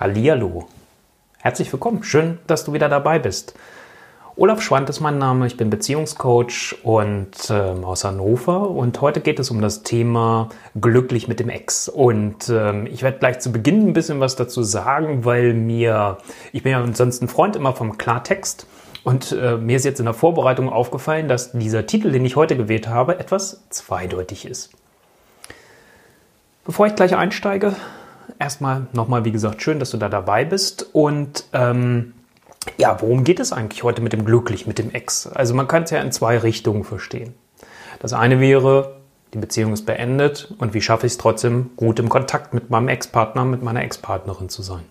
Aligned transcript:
Hallihallo. 0.00 0.66
Herzlich 1.40 1.70
willkommen. 1.70 2.02
Schön, 2.04 2.38
dass 2.46 2.64
du 2.64 2.72
wieder 2.72 2.88
dabei 2.88 3.18
bist. 3.18 3.54
Olaf 4.34 4.62
Schwand 4.62 4.88
ist 4.88 5.00
mein 5.00 5.18
Name. 5.18 5.46
Ich 5.46 5.58
bin 5.58 5.68
Beziehungscoach 5.68 6.76
und 6.82 7.32
ähm, 7.50 7.84
aus 7.84 8.04
Hannover. 8.04 8.70
Und 8.70 8.98
heute 9.02 9.20
geht 9.20 9.38
es 9.38 9.50
um 9.50 9.60
das 9.60 9.82
Thema 9.82 10.48
glücklich 10.80 11.28
mit 11.28 11.38
dem 11.38 11.50
Ex. 11.50 11.86
Und 11.86 12.48
ähm, 12.48 12.86
ich 12.86 13.02
werde 13.02 13.18
gleich 13.18 13.40
zu 13.40 13.52
Beginn 13.52 13.88
ein 13.88 13.92
bisschen 13.92 14.20
was 14.20 14.36
dazu 14.36 14.62
sagen, 14.62 15.26
weil 15.26 15.52
mir, 15.52 16.16
ich 16.54 16.62
bin 16.62 16.72
ja 16.72 16.82
sonst 16.94 17.20
ein 17.20 17.28
Freund 17.28 17.54
immer 17.54 17.74
vom 17.74 17.98
Klartext. 17.98 18.66
Und 19.04 19.32
äh, 19.32 19.58
mir 19.58 19.76
ist 19.76 19.84
jetzt 19.84 19.98
in 19.98 20.06
der 20.06 20.14
Vorbereitung 20.14 20.70
aufgefallen, 20.70 21.28
dass 21.28 21.52
dieser 21.52 21.84
Titel, 21.84 22.10
den 22.10 22.24
ich 22.24 22.36
heute 22.36 22.56
gewählt 22.56 22.88
habe, 22.88 23.18
etwas 23.18 23.68
zweideutig 23.68 24.46
ist. 24.46 24.70
Bevor 26.64 26.86
ich 26.86 26.94
gleich 26.94 27.14
einsteige, 27.14 27.76
erstmal 28.40 28.86
nochmal, 28.92 29.24
wie 29.24 29.30
gesagt, 29.30 29.62
schön, 29.62 29.78
dass 29.78 29.90
du 29.90 29.96
da 29.96 30.08
dabei 30.08 30.44
bist. 30.44 30.86
Und 30.92 31.44
ähm, 31.52 32.14
ja, 32.78 33.00
worum 33.00 33.22
geht 33.22 33.38
es 33.38 33.52
eigentlich 33.52 33.84
heute 33.84 34.02
mit 34.02 34.12
dem 34.12 34.24
Glücklich, 34.24 34.66
mit 34.66 34.78
dem 34.78 34.90
Ex? 34.90 35.28
Also 35.28 35.54
man 35.54 35.68
kann 35.68 35.84
es 35.84 35.90
ja 35.90 36.00
in 36.00 36.10
zwei 36.10 36.38
Richtungen 36.38 36.82
verstehen. 36.82 37.34
Das 38.00 38.12
eine 38.12 38.40
wäre, 38.40 38.96
die 39.34 39.38
Beziehung 39.38 39.72
ist 39.72 39.86
beendet 39.86 40.52
und 40.58 40.74
wie 40.74 40.80
schaffe 40.80 41.06
ich 41.06 41.12
es 41.12 41.18
trotzdem, 41.18 41.70
gut 41.76 42.00
im 42.00 42.08
Kontakt 42.08 42.54
mit 42.54 42.70
meinem 42.70 42.88
Ex-Partner, 42.88 43.44
mit 43.44 43.62
meiner 43.62 43.84
Ex-Partnerin 43.84 44.48
zu 44.48 44.62
sein. 44.62 44.82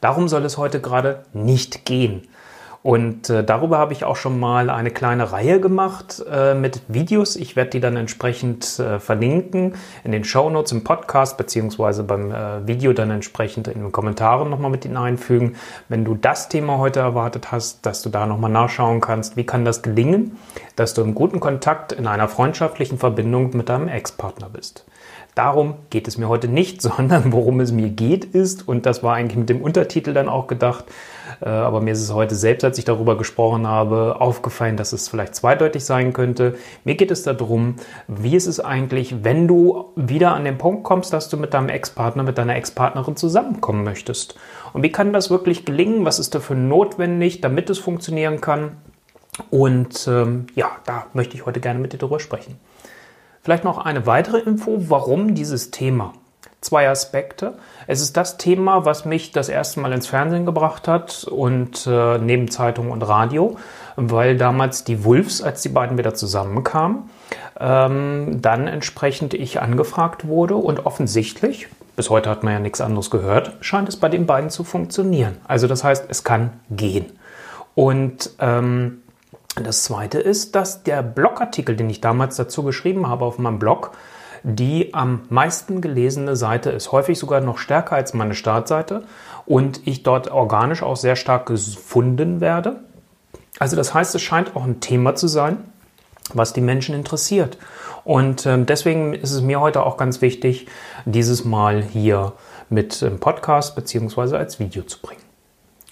Darum 0.00 0.26
soll 0.26 0.44
es 0.44 0.58
heute 0.58 0.80
gerade 0.80 1.24
nicht 1.32 1.84
gehen. 1.84 2.26
Und 2.82 3.30
äh, 3.30 3.44
darüber 3.44 3.78
habe 3.78 3.92
ich 3.92 4.04
auch 4.04 4.16
schon 4.16 4.40
mal 4.40 4.68
eine 4.68 4.90
kleine 4.90 5.30
Reihe 5.30 5.60
gemacht 5.60 6.22
äh, 6.28 6.54
mit 6.54 6.82
Videos. 6.88 7.36
Ich 7.36 7.54
werde 7.54 7.70
die 7.70 7.80
dann 7.80 7.96
entsprechend 7.96 8.78
äh, 8.80 8.98
verlinken 8.98 9.74
in 10.02 10.10
den 10.10 10.24
Show 10.24 10.50
Notes 10.50 10.72
im 10.72 10.82
Podcast 10.82 11.38
beziehungsweise 11.38 12.02
beim 12.02 12.32
äh, 12.32 12.66
Video 12.66 12.92
dann 12.92 13.12
entsprechend 13.12 13.68
in 13.68 13.82
den 13.82 13.92
Kommentaren 13.92 14.50
nochmal 14.50 14.72
mit 14.72 14.82
hineinfügen. 14.82 15.54
Wenn 15.88 16.04
du 16.04 16.16
das 16.16 16.48
Thema 16.48 16.78
heute 16.78 16.98
erwartet 16.98 17.52
hast, 17.52 17.86
dass 17.86 18.02
du 18.02 18.08
da 18.08 18.26
nochmal 18.26 18.50
nachschauen 18.50 19.00
kannst, 19.00 19.36
wie 19.36 19.46
kann 19.46 19.64
das 19.64 19.82
gelingen, 19.82 20.36
dass 20.74 20.92
du 20.92 21.02
im 21.02 21.14
guten 21.14 21.38
Kontakt 21.38 21.92
in 21.92 22.08
einer 22.08 22.26
freundschaftlichen 22.26 22.98
Verbindung 22.98 23.56
mit 23.56 23.68
deinem 23.68 23.86
Ex-Partner 23.86 24.48
bist. 24.52 24.84
Darum 25.34 25.74
geht 25.90 26.08
es 26.08 26.18
mir 26.18 26.28
heute 26.28 26.48
nicht, 26.48 26.82
sondern 26.82 27.32
worum 27.32 27.60
es 27.60 27.72
mir 27.72 27.88
geht 27.88 28.24
ist, 28.24 28.68
und 28.68 28.86
das 28.86 29.02
war 29.02 29.14
eigentlich 29.14 29.38
mit 29.38 29.48
dem 29.48 29.60
Untertitel 29.60 30.12
dann 30.12 30.28
auch 30.28 30.46
gedacht, 30.46 30.84
äh, 31.40 31.48
aber 31.48 31.80
mir 31.80 31.92
ist 31.92 32.02
es 32.02 32.12
heute 32.12 32.34
selbst, 32.34 32.64
als 32.64 32.78
ich 32.78 32.84
darüber 32.84 33.16
gesprochen 33.16 33.66
habe, 33.66 34.16
aufgefallen, 34.20 34.76
dass 34.76 34.92
es 34.92 35.08
vielleicht 35.08 35.34
zweideutig 35.34 35.84
sein 35.84 36.12
könnte. 36.12 36.56
Mir 36.84 36.94
geht 36.94 37.10
es 37.10 37.22
darum, 37.22 37.76
wie 38.08 38.36
ist 38.36 38.46
es 38.46 38.60
eigentlich, 38.60 39.24
wenn 39.24 39.48
du 39.48 39.86
wieder 39.96 40.34
an 40.34 40.44
den 40.44 40.58
Punkt 40.58 40.84
kommst, 40.84 41.12
dass 41.12 41.28
du 41.28 41.36
mit 41.36 41.54
deinem 41.54 41.68
Ex-Partner, 41.68 42.22
mit 42.22 42.38
deiner 42.38 42.56
Ex-Partnerin 42.56 43.16
zusammenkommen 43.16 43.84
möchtest. 43.84 44.36
Und 44.72 44.82
wie 44.82 44.92
kann 44.92 45.12
das 45.12 45.30
wirklich 45.30 45.64
gelingen? 45.64 46.04
Was 46.04 46.18
ist 46.18 46.34
dafür 46.34 46.56
notwendig, 46.56 47.40
damit 47.40 47.70
es 47.70 47.78
funktionieren 47.78 48.40
kann? 48.40 48.76
Und 49.50 50.06
ähm, 50.08 50.46
ja, 50.54 50.70
da 50.84 51.06
möchte 51.14 51.34
ich 51.36 51.46
heute 51.46 51.60
gerne 51.60 51.80
mit 51.80 51.92
dir 51.92 51.98
drüber 51.98 52.20
sprechen. 52.20 52.58
Vielleicht 53.42 53.64
noch 53.64 53.78
eine 53.78 54.06
weitere 54.06 54.38
Info, 54.38 54.76
warum 54.88 55.34
dieses 55.34 55.72
Thema. 55.72 56.12
Zwei 56.60 56.88
Aspekte. 56.88 57.54
Es 57.88 58.00
ist 58.00 58.16
das 58.16 58.36
Thema, 58.36 58.84
was 58.84 59.04
mich 59.04 59.32
das 59.32 59.48
erste 59.48 59.80
Mal 59.80 59.92
ins 59.92 60.06
Fernsehen 60.06 60.46
gebracht 60.46 60.86
hat 60.86 61.24
und 61.24 61.88
äh, 61.88 62.18
neben 62.18 62.48
Zeitung 62.48 62.92
und 62.92 63.02
Radio, 63.02 63.56
weil 63.96 64.36
damals 64.36 64.84
die 64.84 65.04
Wolves, 65.04 65.42
als 65.42 65.60
die 65.62 65.70
beiden 65.70 65.98
wieder 65.98 66.14
zusammenkamen, 66.14 67.10
ähm, 67.58 68.40
dann 68.40 68.68
entsprechend 68.68 69.34
ich 69.34 69.60
angefragt 69.60 70.28
wurde 70.28 70.54
und 70.54 70.86
offensichtlich, 70.86 71.66
bis 71.96 72.10
heute 72.10 72.30
hat 72.30 72.44
man 72.44 72.52
ja 72.52 72.60
nichts 72.60 72.80
anderes 72.80 73.10
gehört, 73.10 73.56
scheint 73.60 73.88
es 73.88 73.96
bei 73.96 74.08
den 74.08 74.26
beiden 74.26 74.50
zu 74.50 74.62
funktionieren. 74.62 75.38
Also 75.48 75.66
das 75.66 75.82
heißt, 75.82 76.04
es 76.08 76.22
kann 76.22 76.50
gehen. 76.70 77.06
Und 77.74 78.30
ähm, 78.38 79.01
das 79.54 79.84
zweite 79.84 80.18
ist, 80.18 80.54
dass 80.54 80.82
der 80.82 81.02
Blogartikel, 81.02 81.76
den 81.76 81.90
ich 81.90 82.00
damals 82.00 82.36
dazu 82.36 82.62
geschrieben 82.62 83.08
habe 83.08 83.24
auf 83.24 83.38
meinem 83.38 83.58
Blog, 83.58 83.92
die 84.42 84.92
am 84.94 85.22
meisten 85.28 85.80
gelesene 85.80 86.36
Seite 86.36 86.70
ist, 86.70 86.90
häufig 86.90 87.18
sogar 87.18 87.40
noch 87.40 87.58
stärker 87.58 87.96
als 87.96 88.14
meine 88.14 88.34
Startseite 88.34 89.04
und 89.46 89.86
ich 89.86 90.02
dort 90.02 90.30
organisch 90.30 90.82
auch 90.82 90.96
sehr 90.96 91.16
stark 91.16 91.46
gefunden 91.46 92.40
werde. 92.40 92.80
Also 93.58 93.76
das 93.76 93.94
heißt, 93.94 94.14
es 94.14 94.22
scheint 94.22 94.56
auch 94.56 94.64
ein 94.64 94.80
Thema 94.80 95.14
zu 95.14 95.28
sein, 95.28 95.58
was 96.32 96.52
die 96.52 96.60
Menschen 96.60 96.94
interessiert. 96.94 97.58
Und 98.04 98.46
äh, 98.46 98.64
deswegen 98.64 99.12
ist 99.14 99.32
es 99.32 99.42
mir 99.42 99.60
heute 99.60 99.84
auch 99.84 99.96
ganz 99.96 100.22
wichtig, 100.22 100.66
dieses 101.04 101.44
Mal 101.44 101.82
hier 101.82 102.32
mit 102.70 103.02
im 103.02 103.20
Podcast 103.20 103.76
beziehungsweise 103.76 104.38
als 104.38 104.58
Video 104.58 104.82
zu 104.82 105.00
bringen. 105.00 105.31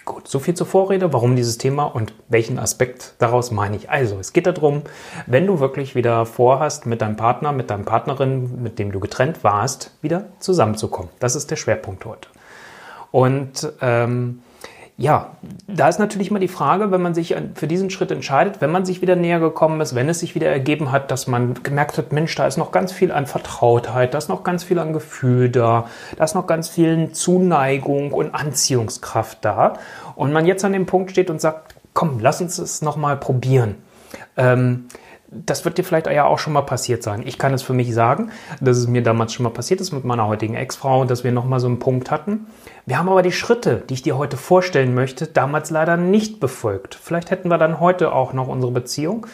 Gut, 0.05 0.29
so 0.29 0.39
viel 0.39 0.55
zur 0.55 0.67
Vorrede, 0.67 1.13
warum 1.13 1.37
dieses 1.37 1.59
Thema 1.59 1.85
und 1.85 2.15
welchen 2.29 2.59
Aspekt 2.59 3.15
daraus 3.19 3.51
meine 3.51 3.77
ich. 3.77 3.91
Also, 3.91 4.19
es 4.19 4.33
geht 4.33 4.47
darum, 4.47 4.83
wenn 5.27 5.47
du 5.47 5.61
wirklich 5.61 5.95
wieder 5.95 6.25
vorhast, 6.25 6.87
mit 6.87 7.03
deinem 7.03 7.17
Partner, 7.17 7.53
mit 7.53 7.71
deinem 7.71 7.85
Partnerin, 7.85 8.63
mit 8.63 8.79
dem 8.79 8.93
du 8.93 9.01
getrennt 9.01 9.45
warst, 9.45 9.93
wieder 10.01 10.27
zusammenzukommen. 10.39 11.11
Das 11.21 11.37
ist 11.37 11.51
der 11.51 11.57
Schwerpunkt 11.57 12.05
heute. 12.07 12.29
Und 13.11 13.73
ähm, 13.83 14.41
ja, 15.01 15.31
da 15.67 15.89
ist 15.89 15.99
natürlich 15.99 16.29
immer 16.29 16.41
die 16.41 16.47
Frage, 16.47 16.91
wenn 16.91 17.01
man 17.01 17.15
sich 17.15 17.35
für 17.55 17.67
diesen 17.67 17.89
Schritt 17.89 18.11
entscheidet, 18.11 18.61
wenn 18.61 18.71
man 18.71 18.85
sich 18.85 19.01
wieder 19.01 19.17
näher 19.17 19.41
gekommen 19.41 19.81
ist, 19.81 19.95
wenn 19.95 20.11
es 20.11 20.21
sich 20.21 20.35
wieder 20.35 20.49
ergeben 20.49 20.93
hat, 20.93 21.11
dass 21.11 21.27
man 21.27 21.55
gemerkt 21.63 21.97
hat, 21.97 22.13
Mensch, 22.13 22.35
da 22.35 22.47
ist 22.47 22.59
noch 22.59 22.71
ganz 22.71 22.93
viel 22.93 23.11
an 23.11 23.25
Vertrautheit, 23.25 24.13
da 24.13 24.19
ist 24.19 24.29
noch 24.29 24.45
ganz 24.45 24.63
viel 24.63 24.79
an 24.79 24.93
Gefühl 24.93 25.49
da, 25.49 25.87
da 26.19 26.25
ist 26.25 26.35
noch 26.35 26.47
ganz 26.47 26.69
viel 26.69 27.13
Zuneigung 27.13 28.13
und 28.13 28.35
Anziehungskraft 28.35 29.39
da. 29.41 29.79
Und 30.17 30.35
man 30.35 30.45
jetzt 30.45 30.67
an 30.67 30.75
dem 30.75 30.85
Punkt 30.85 31.13
steht 31.13 31.31
und 31.31 31.41
sagt, 31.41 31.77
komm, 31.95 32.21
lass 32.21 32.43
uns 32.43 32.59
es 32.59 32.83
nochmal 32.83 33.17
probieren. 33.17 33.77
Ähm, 34.37 34.89
das 35.31 35.65
wird 35.65 35.79
dir 35.79 35.85
vielleicht 35.85 36.07
ja 36.09 36.25
auch 36.25 36.39
schon 36.39 36.53
mal 36.53 36.63
passiert 36.63 37.03
sein. 37.03 37.23
Ich 37.25 37.39
kann 37.39 37.55
es 37.55 37.63
für 37.63 37.73
mich 37.73 37.95
sagen, 37.95 38.31
dass 38.61 38.77
es 38.77 38.89
mir 38.89 39.03
damals 39.03 39.33
schon 39.33 39.45
mal 39.45 39.51
passiert 39.51 39.81
ist 39.81 39.93
mit 39.93 40.05
meiner 40.05 40.27
heutigen 40.27 40.55
Ex-Frau, 40.55 41.05
dass 41.05 41.23
wir 41.23 41.33
nochmal 41.33 41.61
so 41.61 41.69
einen 41.69 41.79
Punkt 41.79 42.11
hatten. 42.11 42.47
Wir 42.87 42.99
haben 42.99 43.09
aber 43.09 43.23
die 43.23 43.33
Schritte, 43.33 43.83
die 43.89 43.95
ich 43.95 44.03
dir 44.03 44.19
heute 44.19 44.37
vorstellen 44.37 44.95
möchte, 44.95 45.27
damals 45.27 45.71
leider 45.71 45.97
nicht 45.97 46.41
befolgt. 46.41 46.97
Vielleicht 47.01 47.31
hätten 47.31 47.49
wir 47.49 47.59
dann 47.59 47.79
heute 47.79 48.13
auch 48.13 48.33
noch 48.33 48.49
unsere 48.49 48.73
Beziehung. 48.73 49.27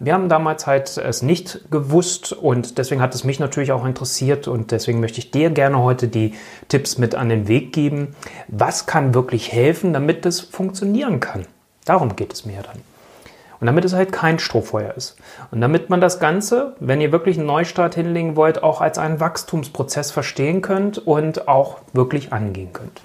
Wir 0.00 0.14
haben 0.14 0.28
damals 0.28 0.66
halt 0.66 0.96
es 0.96 1.22
nicht 1.22 1.70
gewusst 1.70 2.32
und 2.32 2.78
deswegen 2.78 3.02
hat 3.02 3.14
es 3.14 3.22
mich 3.22 3.38
natürlich 3.38 3.72
auch 3.72 3.84
interessiert 3.84 4.48
und 4.48 4.70
deswegen 4.70 5.00
möchte 5.00 5.18
ich 5.18 5.30
dir 5.30 5.50
gerne 5.50 5.78
heute 5.78 6.08
die 6.08 6.34
Tipps 6.68 6.98
mit 6.98 7.14
an 7.14 7.28
den 7.28 7.46
Weg 7.46 7.72
geben. 7.72 8.16
Was 8.48 8.86
kann 8.86 9.14
wirklich 9.14 9.52
helfen, 9.52 9.92
damit 9.92 10.26
es 10.26 10.40
funktionieren 10.40 11.20
kann? 11.20 11.46
Darum 11.84 12.16
geht 12.16 12.32
es 12.32 12.44
mir 12.44 12.62
dann. 12.62 12.91
Und 13.62 13.66
damit 13.66 13.84
es 13.84 13.92
halt 13.94 14.10
kein 14.10 14.40
Strohfeuer 14.40 14.92
ist. 14.96 15.16
Und 15.52 15.60
damit 15.60 15.88
man 15.88 16.00
das 16.00 16.18
Ganze, 16.18 16.74
wenn 16.80 17.00
ihr 17.00 17.12
wirklich 17.12 17.38
einen 17.38 17.46
Neustart 17.46 17.94
hinlegen 17.94 18.34
wollt, 18.34 18.64
auch 18.64 18.80
als 18.80 18.98
einen 18.98 19.20
Wachstumsprozess 19.20 20.10
verstehen 20.10 20.62
könnt 20.62 20.98
und 20.98 21.46
auch 21.46 21.78
wirklich 21.92 22.32
angehen 22.32 22.72
könnt. 22.72 23.02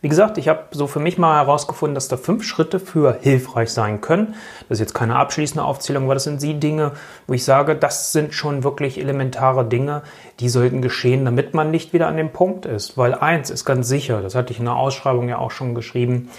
Wie 0.00 0.08
gesagt, 0.08 0.38
ich 0.38 0.46
habe 0.46 0.66
so 0.70 0.86
für 0.86 1.00
mich 1.00 1.18
mal 1.18 1.40
herausgefunden, 1.40 1.96
dass 1.96 2.06
da 2.06 2.16
fünf 2.16 2.44
Schritte 2.44 2.78
für 2.78 3.18
hilfreich 3.20 3.70
sein 3.70 4.00
können. 4.00 4.36
Das 4.68 4.76
ist 4.76 4.80
jetzt 4.80 4.94
keine 4.94 5.16
abschließende 5.16 5.64
Aufzählung, 5.64 6.04
aber 6.04 6.14
das 6.14 6.22
sind 6.22 6.40
die 6.40 6.60
Dinge, 6.60 6.92
wo 7.26 7.34
ich 7.34 7.44
sage, 7.44 7.74
das 7.74 8.12
sind 8.12 8.32
schon 8.32 8.62
wirklich 8.62 8.96
elementare 9.00 9.64
Dinge, 9.64 10.02
die 10.38 10.48
sollten 10.48 10.82
geschehen, 10.82 11.24
damit 11.24 11.52
man 11.52 11.72
nicht 11.72 11.92
wieder 11.92 12.06
an 12.06 12.16
dem 12.16 12.30
Punkt 12.30 12.64
ist. 12.64 12.96
Weil 12.96 13.12
eins 13.12 13.50
ist 13.50 13.64
ganz 13.64 13.88
sicher, 13.88 14.22
das 14.22 14.36
hatte 14.36 14.52
ich 14.52 14.60
in 14.60 14.66
der 14.66 14.76
Ausschreibung 14.76 15.28
ja 15.28 15.38
auch 15.38 15.50
schon 15.50 15.74
geschrieben, 15.74 16.30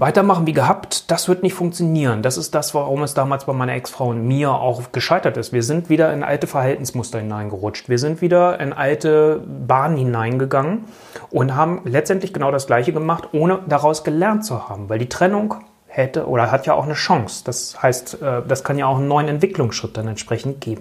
Weitermachen 0.00 0.46
wie 0.46 0.54
gehabt, 0.54 1.10
das 1.10 1.28
wird 1.28 1.42
nicht 1.42 1.52
funktionieren. 1.52 2.22
Das 2.22 2.38
ist 2.38 2.54
das, 2.54 2.74
warum 2.74 3.02
es 3.02 3.12
damals 3.12 3.44
bei 3.44 3.52
meiner 3.52 3.74
Ex-Frau 3.74 4.08
und 4.08 4.26
mir 4.26 4.50
auch 4.50 4.92
gescheitert 4.92 5.36
ist. 5.36 5.52
Wir 5.52 5.62
sind 5.62 5.90
wieder 5.90 6.10
in 6.14 6.22
alte 6.22 6.46
Verhaltensmuster 6.46 7.18
hineingerutscht. 7.18 7.90
Wir 7.90 7.98
sind 7.98 8.22
wieder 8.22 8.58
in 8.60 8.72
alte 8.72 9.42
Bahnen 9.46 9.98
hineingegangen 9.98 10.86
und 11.30 11.54
haben 11.54 11.82
letztendlich 11.84 12.32
genau 12.32 12.50
das 12.50 12.66
Gleiche 12.66 12.94
gemacht, 12.94 13.28
ohne 13.32 13.58
daraus 13.68 14.02
gelernt 14.02 14.46
zu 14.46 14.70
haben. 14.70 14.88
Weil 14.88 14.98
die 14.98 15.10
Trennung 15.10 15.56
hätte 15.86 16.26
oder 16.26 16.50
hat 16.50 16.64
ja 16.64 16.72
auch 16.72 16.84
eine 16.84 16.94
Chance. 16.94 17.42
Das 17.44 17.82
heißt, 17.82 18.22
äh, 18.22 18.40
das 18.48 18.64
kann 18.64 18.78
ja 18.78 18.86
auch 18.86 18.96
einen 18.96 19.08
neuen 19.08 19.28
Entwicklungsschritt 19.28 19.98
dann 19.98 20.08
entsprechend 20.08 20.62
geben. 20.62 20.80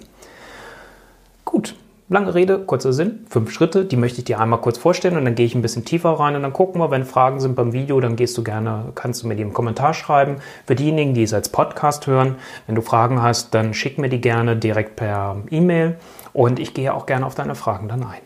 Gut, 1.44 1.76
Lange 2.12 2.34
Rede, 2.34 2.58
kurzer 2.58 2.92
Sinn, 2.92 3.20
fünf 3.30 3.52
Schritte, 3.52 3.86
die 3.86 3.96
möchte 3.96 4.18
ich 4.18 4.26
dir 4.26 4.40
einmal 4.40 4.62
kurz 4.62 4.80
vorstellen 4.80 5.16
und 5.16 5.26
dann 5.26 5.36
gehe 5.36 5.46
ich 5.46 5.54
ein 5.54 5.62
bisschen 5.62 5.86
tiefer 5.86 6.10
rein 6.10 6.36
und 6.36 6.42
dann 6.42 6.54
gucken 6.54 6.82
wir, 6.82 6.90
wenn 6.90 7.06
Fragen 7.06 7.40
sind 7.40 7.56
beim 7.56 7.72
Video, 7.72 8.00
dann 8.00 8.16
gehst 8.16 8.36
du 8.36 8.44
gerne, 8.44 8.86
kannst 8.96 9.22
du 9.22 9.28
mir 9.28 9.36
die 9.36 9.44
im 9.44 9.54
Kommentar 9.54 9.94
schreiben. 9.94 10.38
Für 10.66 10.74
diejenigen, 10.74 11.14
die 11.14 11.22
es 11.22 11.36
als 11.36 11.50
Podcast 11.50 12.08
hören, 12.08 12.38
wenn 12.66 12.74
du 12.74 12.82
Fragen 12.82 13.22
hast, 13.22 13.54
dann 13.54 13.76
schick 13.76 14.00
mir 14.00 14.10
die 14.10 14.22
gerne 14.22 14.56
direkt 14.56 14.96
per 14.96 15.38
E-Mail 15.52 15.98
und 16.34 16.60
ich 16.60 16.74
gehe 16.74 16.96
auch 16.96 17.06
gerne 17.06 17.28
auf 17.28 17.36
deine 17.36 17.54
Fragen 17.54 17.88
dann 17.88 18.02
ein. 18.02 18.22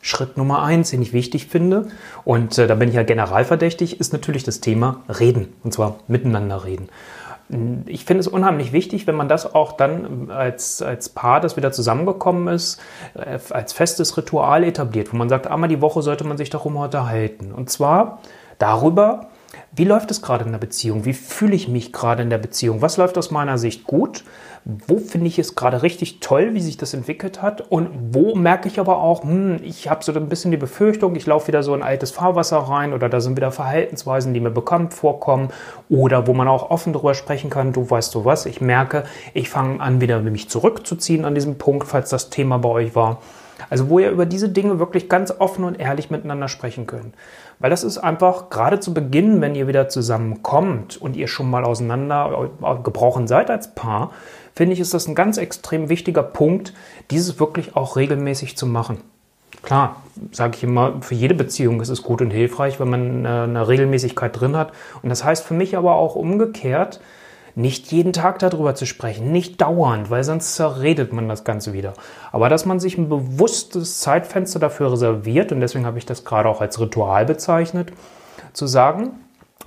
Schritt 0.00 0.38
Nummer 0.38 0.62
eins, 0.62 0.88
den 0.88 1.02
ich 1.02 1.12
wichtig 1.12 1.46
finde, 1.46 1.88
und 2.24 2.56
äh, 2.56 2.66
da 2.66 2.74
bin 2.74 2.88
ich 2.88 2.94
ja 2.94 3.02
generalverdächtig, 3.02 4.00
ist 4.00 4.14
natürlich 4.14 4.44
das 4.44 4.60
Thema 4.60 5.02
Reden, 5.10 5.52
und 5.62 5.74
zwar 5.74 5.98
miteinander 6.08 6.64
reden. 6.64 6.88
Ich 7.86 8.04
finde 8.04 8.20
es 8.20 8.28
unheimlich 8.28 8.72
wichtig, 8.72 9.06
wenn 9.06 9.16
man 9.16 9.28
das 9.28 9.54
auch 9.54 9.72
dann 9.72 10.30
als, 10.30 10.82
als 10.82 11.08
Paar, 11.08 11.40
das 11.40 11.56
wieder 11.56 11.72
zusammengekommen 11.72 12.46
ist, 12.54 12.80
äh, 13.14 13.38
als 13.50 13.72
festes 13.72 14.16
Ritual 14.16 14.62
etabliert, 14.62 15.12
wo 15.12 15.16
man 15.16 15.28
sagt, 15.28 15.48
einmal 15.48 15.68
die 15.68 15.80
Woche 15.80 16.02
sollte 16.02 16.24
man 16.24 16.36
sich 16.36 16.50
darum 16.50 16.76
unterhalten. 16.76 17.52
Und 17.52 17.70
zwar 17.70 18.20
darüber, 18.58 19.29
wie 19.72 19.84
läuft 19.84 20.10
es 20.10 20.20
gerade 20.20 20.44
in 20.44 20.50
der 20.50 20.58
Beziehung? 20.58 21.04
Wie 21.04 21.12
fühle 21.12 21.54
ich 21.54 21.68
mich 21.68 21.92
gerade 21.92 22.22
in 22.22 22.30
der 22.30 22.38
Beziehung? 22.38 22.82
Was 22.82 22.96
läuft 22.96 23.16
aus 23.16 23.30
meiner 23.30 23.56
Sicht 23.56 23.84
gut? 23.84 24.24
Wo 24.64 24.98
finde 24.98 25.28
ich 25.28 25.38
es 25.38 25.54
gerade 25.54 25.82
richtig 25.82 26.18
toll, 26.18 26.54
wie 26.54 26.60
sich 26.60 26.76
das 26.76 26.92
entwickelt 26.92 27.40
hat? 27.40 27.70
Und 27.70 27.88
wo 28.12 28.34
merke 28.34 28.68
ich 28.68 28.80
aber 28.80 28.98
auch, 28.98 29.22
hm, 29.22 29.60
ich 29.62 29.88
habe 29.88 30.02
so 30.02 30.12
ein 30.12 30.28
bisschen 30.28 30.50
die 30.50 30.56
Befürchtung, 30.56 31.14
ich 31.14 31.24
laufe 31.24 31.48
wieder 31.48 31.62
so 31.62 31.74
in 31.74 31.82
altes 31.82 32.10
Fahrwasser 32.10 32.58
rein 32.58 32.92
oder 32.92 33.08
da 33.08 33.20
sind 33.20 33.36
wieder 33.36 33.52
Verhaltensweisen, 33.52 34.34
die 34.34 34.40
mir 34.40 34.50
bekannt 34.50 34.92
vorkommen 34.92 35.50
oder 35.88 36.26
wo 36.26 36.34
man 36.34 36.48
auch 36.48 36.70
offen 36.70 36.92
darüber 36.92 37.14
sprechen 37.14 37.48
kann, 37.48 37.72
du 37.72 37.88
weißt 37.88 38.14
du 38.14 38.24
was, 38.24 38.46
ich 38.46 38.60
merke, 38.60 39.04
ich 39.34 39.48
fange 39.48 39.80
an, 39.80 40.00
wieder 40.00 40.20
mich 40.20 40.50
zurückzuziehen 40.50 41.24
an 41.24 41.36
diesem 41.36 41.58
Punkt, 41.58 41.86
falls 41.86 42.10
das 42.10 42.28
Thema 42.28 42.58
bei 42.58 42.68
euch 42.68 42.94
war. 42.96 43.18
Also 43.68 43.88
wo 43.88 43.98
ihr 43.98 44.10
über 44.10 44.26
diese 44.26 44.48
Dinge 44.48 44.78
wirklich 44.78 45.08
ganz 45.08 45.32
offen 45.38 45.64
und 45.64 45.78
ehrlich 45.78 46.10
miteinander 46.10 46.48
sprechen 46.48 46.86
könnt. 46.86 47.14
Weil 47.58 47.70
das 47.70 47.84
ist 47.84 47.98
einfach 47.98 48.48
gerade 48.48 48.80
zu 48.80 48.94
Beginn, 48.94 49.40
wenn 49.40 49.54
ihr 49.54 49.68
wieder 49.68 49.88
zusammenkommt 49.88 50.96
und 50.96 51.16
ihr 51.16 51.28
schon 51.28 51.50
mal 51.50 51.64
auseinander 51.64 52.50
äh, 52.62 52.82
gebrochen 52.82 53.28
seid 53.28 53.50
als 53.50 53.74
Paar, 53.74 54.12
finde 54.54 54.72
ich, 54.72 54.80
ist 54.80 54.94
das 54.94 55.06
ein 55.06 55.14
ganz 55.14 55.36
extrem 55.36 55.88
wichtiger 55.88 56.22
Punkt, 56.22 56.72
dieses 57.10 57.38
wirklich 57.38 57.76
auch 57.76 57.96
regelmäßig 57.96 58.56
zu 58.56 58.66
machen. 58.66 58.98
Klar, 59.62 59.96
sage 60.32 60.56
ich 60.56 60.64
immer, 60.64 61.02
für 61.02 61.14
jede 61.14 61.34
Beziehung 61.34 61.80
ist 61.82 61.90
es 61.90 62.02
gut 62.02 62.22
und 62.22 62.30
hilfreich, 62.30 62.80
wenn 62.80 62.88
man 62.88 63.26
eine 63.26 63.68
Regelmäßigkeit 63.68 64.40
drin 64.40 64.56
hat. 64.56 64.72
Und 65.02 65.10
das 65.10 65.22
heißt 65.22 65.44
für 65.44 65.54
mich 65.54 65.76
aber 65.76 65.96
auch 65.96 66.14
umgekehrt, 66.14 67.00
nicht 67.54 67.90
jeden 67.92 68.12
Tag 68.12 68.38
darüber 68.38 68.74
zu 68.74 68.86
sprechen, 68.86 69.32
nicht 69.32 69.60
dauernd, 69.60 70.10
weil 70.10 70.24
sonst 70.24 70.54
zerredet 70.54 71.12
man 71.12 71.28
das 71.28 71.44
Ganze 71.44 71.72
wieder. 71.72 71.94
Aber 72.32 72.48
dass 72.48 72.66
man 72.66 72.80
sich 72.80 72.96
ein 72.98 73.08
bewusstes 73.08 74.00
Zeitfenster 74.00 74.58
dafür 74.58 74.92
reserviert, 74.92 75.52
und 75.52 75.60
deswegen 75.60 75.86
habe 75.86 75.98
ich 75.98 76.06
das 76.06 76.24
gerade 76.24 76.48
auch 76.48 76.60
als 76.60 76.80
Ritual 76.80 77.26
bezeichnet, 77.26 77.92
zu 78.52 78.66
sagen, 78.66 79.12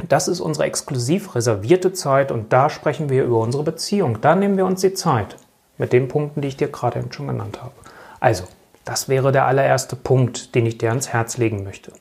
das 0.10 0.28
ist 0.28 0.40
unsere 0.40 0.66
exklusiv 0.66 1.36
reservierte 1.36 1.94
Zeit 1.94 2.32
und 2.32 2.52
da 2.52 2.70
sprechen 2.70 3.10
wir 3.10 3.24
über 3.24 3.40
unsere 3.40 3.64
Beziehung. 3.64 4.20
Da 4.22 4.36
nehmen 4.36 4.58
wir 4.58 4.66
uns 4.66 4.82
die 4.82 4.94
Zeit 4.94 5.36
mit 5.78 5.94
den 5.94 6.08
Punkten, 6.08 6.42
die 6.42 6.48
ich 6.48 6.58
dir 6.58 6.68
gerade 6.68 7.04
schon 7.12 7.28
genannt 7.28 7.62
habe. 7.62 7.74
Also, 8.20 8.46
das 8.86 9.08
wäre 9.08 9.32
der 9.32 9.46
allererste 9.46 9.96
Punkt, 9.96 10.56
den 10.56 10.66
ich 10.66 10.78
dir 10.78 10.90
ans 10.90 11.10
Herz 11.10 11.38
legen 11.38 11.64
möchte. 11.64 11.94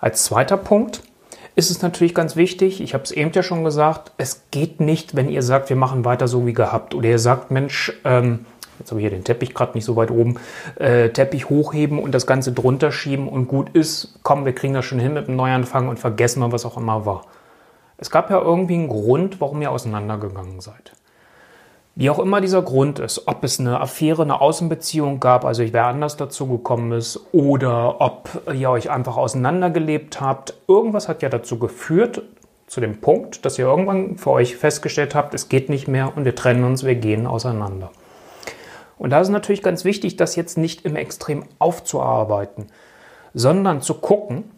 Als 0.00 0.24
zweiter 0.24 0.56
Punkt 0.56 1.02
ist 1.56 1.70
es 1.70 1.82
natürlich 1.82 2.14
ganz 2.14 2.36
wichtig, 2.36 2.80
ich 2.80 2.94
habe 2.94 3.04
es 3.04 3.12
eben 3.12 3.30
ja 3.32 3.42
schon 3.42 3.64
gesagt, 3.64 4.12
es 4.18 4.42
geht 4.50 4.80
nicht, 4.80 5.14
wenn 5.14 5.28
ihr 5.28 5.42
sagt, 5.42 5.68
wir 5.68 5.76
machen 5.76 6.04
weiter 6.04 6.26
so 6.26 6.46
wie 6.46 6.52
gehabt. 6.52 6.94
Oder 6.94 7.10
ihr 7.10 7.18
sagt, 7.18 7.50
Mensch, 7.50 7.92
ähm, 8.04 8.44
jetzt 8.78 8.90
habe 8.90 9.00
ich 9.00 9.04
hier 9.04 9.16
den 9.16 9.24
Teppich 9.24 9.54
gerade 9.54 9.74
nicht 9.74 9.84
so 9.84 9.94
weit 9.94 10.10
oben, 10.10 10.36
äh, 10.76 11.10
Teppich 11.10 11.48
hochheben 11.48 12.00
und 12.00 12.12
das 12.12 12.26
Ganze 12.26 12.52
drunter 12.52 12.90
schieben 12.90 13.28
und 13.28 13.46
gut 13.46 13.70
ist, 13.70 14.18
komm, 14.24 14.44
wir 14.44 14.54
kriegen 14.54 14.74
das 14.74 14.84
schon 14.84 14.98
hin 14.98 15.14
mit 15.14 15.28
dem 15.28 15.36
Neuanfang 15.36 15.88
und 15.88 15.98
vergessen 15.98 16.40
wir, 16.40 16.50
was 16.50 16.64
auch 16.64 16.76
immer 16.76 17.06
war. 17.06 17.26
Es 17.98 18.10
gab 18.10 18.30
ja 18.30 18.40
irgendwie 18.40 18.74
einen 18.74 18.88
Grund, 18.88 19.40
warum 19.40 19.62
ihr 19.62 19.70
auseinandergegangen 19.70 20.60
seid. 20.60 20.92
Wie 21.96 22.10
auch 22.10 22.18
immer 22.18 22.40
dieser 22.40 22.62
Grund 22.62 22.98
ist, 22.98 23.28
ob 23.28 23.44
es 23.44 23.60
eine 23.60 23.80
Affäre, 23.80 24.22
eine 24.22 24.40
Außenbeziehung 24.40 25.20
gab, 25.20 25.44
also 25.44 25.62
wer 25.70 25.86
anders 25.86 26.16
dazu 26.16 26.48
gekommen 26.48 26.90
ist, 26.90 27.20
oder 27.30 28.00
ob 28.00 28.28
ihr 28.52 28.68
euch 28.70 28.90
einfach 28.90 29.16
auseinandergelebt 29.16 30.20
habt, 30.20 30.54
irgendwas 30.66 31.08
hat 31.08 31.22
ja 31.22 31.28
dazu 31.28 31.58
geführt, 31.60 32.22
zu 32.66 32.80
dem 32.80 33.00
Punkt, 33.00 33.44
dass 33.44 33.58
ihr 33.58 33.66
irgendwann 33.66 34.18
für 34.18 34.30
euch 34.30 34.56
festgestellt 34.56 35.14
habt, 35.14 35.34
es 35.34 35.48
geht 35.48 35.68
nicht 35.68 35.86
mehr 35.86 36.16
und 36.16 36.24
wir 36.24 36.34
trennen 36.34 36.64
uns, 36.64 36.82
wir 36.82 36.96
gehen 36.96 37.28
auseinander. 37.28 37.90
Und 38.98 39.10
da 39.10 39.20
ist 39.20 39.28
natürlich 39.28 39.62
ganz 39.62 39.84
wichtig, 39.84 40.16
das 40.16 40.34
jetzt 40.34 40.58
nicht 40.58 40.84
im 40.84 40.96
Extrem 40.96 41.44
aufzuarbeiten, 41.60 42.66
sondern 43.34 43.82
zu 43.82 43.94
gucken, 43.94 44.50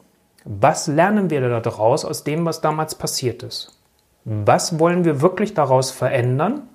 was 0.47 0.87
lernen 0.87 1.29
wir 1.29 1.61
daraus 1.61 2.07
aus 2.07 2.25
dem, 2.25 2.47
was 2.47 2.63
damals 2.63 2.95
passiert 2.95 3.43
ist? 3.43 3.79
Was 4.25 4.79
wollen 4.79 5.05
wir 5.05 5.21
wirklich 5.21 5.53
daraus 5.53 5.91
verändern? 5.91 6.69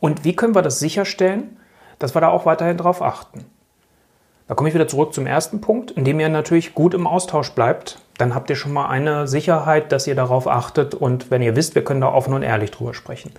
Und 0.00 0.24
wie 0.24 0.34
können 0.34 0.54
wir 0.54 0.62
das 0.62 0.78
sicherstellen, 0.78 1.58
dass 1.98 2.14
wir 2.14 2.20
da 2.20 2.28
auch 2.28 2.46
weiterhin 2.46 2.78
drauf 2.78 3.02
achten? 3.02 3.44
Da 4.48 4.56
komme 4.56 4.68
ich 4.68 4.74
wieder 4.74 4.88
zurück 4.88 5.14
zum 5.14 5.26
ersten 5.26 5.60
Punkt, 5.60 5.92
indem 5.92 6.18
ihr 6.18 6.28
natürlich 6.28 6.74
gut 6.74 6.92
im 6.92 7.06
Austausch 7.06 7.52
bleibt. 7.52 8.00
Dann 8.18 8.34
habt 8.34 8.50
ihr 8.50 8.56
schon 8.56 8.72
mal 8.72 8.88
eine 8.88 9.28
Sicherheit, 9.28 9.92
dass 9.92 10.08
ihr 10.08 10.16
darauf 10.16 10.48
achtet 10.48 10.94
und 10.96 11.30
wenn 11.30 11.40
ihr 11.40 11.54
wisst, 11.54 11.76
wir 11.76 11.84
können 11.84 12.00
da 12.00 12.12
offen 12.12 12.34
und 12.34 12.42
ehrlich 12.42 12.72
drüber 12.72 12.92
sprechen. 12.92 13.30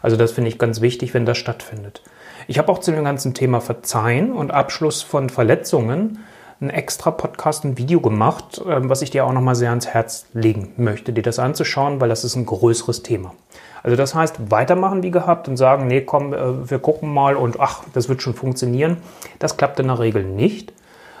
Also 0.00 0.16
das 0.16 0.30
finde 0.30 0.48
ich 0.48 0.58
ganz 0.58 0.80
wichtig, 0.80 1.12
wenn 1.12 1.26
das 1.26 1.38
stattfindet. 1.38 2.02
Ich 2.46 2.58
habe 2.58 2.70
auch 2.70 2.78
zu 2.78 2.92
dem 2.92 3.02
ganzen 3.02 3.34
Thema 3.34 3.60
Verzeihen 3.60 4.30
und 4.32 4.52
Abschluss 4.52 5.02
von 5.02 5.28
Verletzungen 5.28 6.20
ein 6.60 6.70
extra 6.70 7.10
Podcast, 7.10 7.64
ein 7.64 7.78
Video 7.78 8.00
gemacht, 8.00 8.62
ähm, 8.66 8.88
was 8.88 9.02
ich 9.02 9.10
dir 9.10 9.24
auch 9.24 9.32
nochmal 9.32 9.54
sehr 9.54 9.70
ans 9.70 9.88
Herz 9.88 10.26
legen 10.34 10.72
möchte, 10.76 11.12
dir 11.12 11.22
das 11.22 11.38
anzuschauen, 11.38 12.00
weil 12.00 12.08
das 12.08 12.22
ist 12.22 12.36
ein 12.36 12.46
größeres 12.46 13.02
Thema. 13.02 13.34
Also 13.82 13.96
das 13.96 14.14
heißt, 14.14 14.50
weitermachen 14.50 15.02
wie 15.02 15.10
gehabt 15.10 15.48
und 15.48 15.56
sagen, 15.56 15.86
nee, 15.86 16.02
komm, 16.02 16.32
äh, 16.32 16.70
wir 16.70 16.78
gucken 16.78 17.12
mal 17.12 17.36
und 17.36 17.60
ach, 17.60 17.84
das 17.92 18.08
wird 18.08 18.22
schon 18.22 18.34
funktionieren. 18.34 18.98
Das 19.38 19.56
klappt 19.56 19.80
in 19.80 19.88
der 19.88 19.98
Regel 19.98 20.24
nicht, 20.24 20.72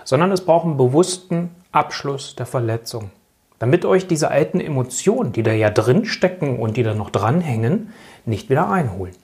sondern 0.04 0.32
es 0.32 0.44
braucht 0.44 0.66
einen 0.66 0.76
bewussten 0.76 1.50
Abschluss 1.72 2.36
der 2.36 2.46
Verletzung. 2.46 3.10
Damit 3.58 3.84
euch 3.84 4.06
diese 4.06 4.30
alten 4.30 4.60
Emotionen, 4.60 5.32
die 5.32 5.42
da 5.42 5.52
ja 5.52 5.70
drin 5.70 6.06
stecken 6.06 6.58
und 6.58 6.76
die 6.76 6.82
da 6.82 6.94
noch 6.94 7.10
dranhängen, 7.10 7.92
nicht 8.24 8.48
wieder 8.48 8.70
einholen. 8.70 9.14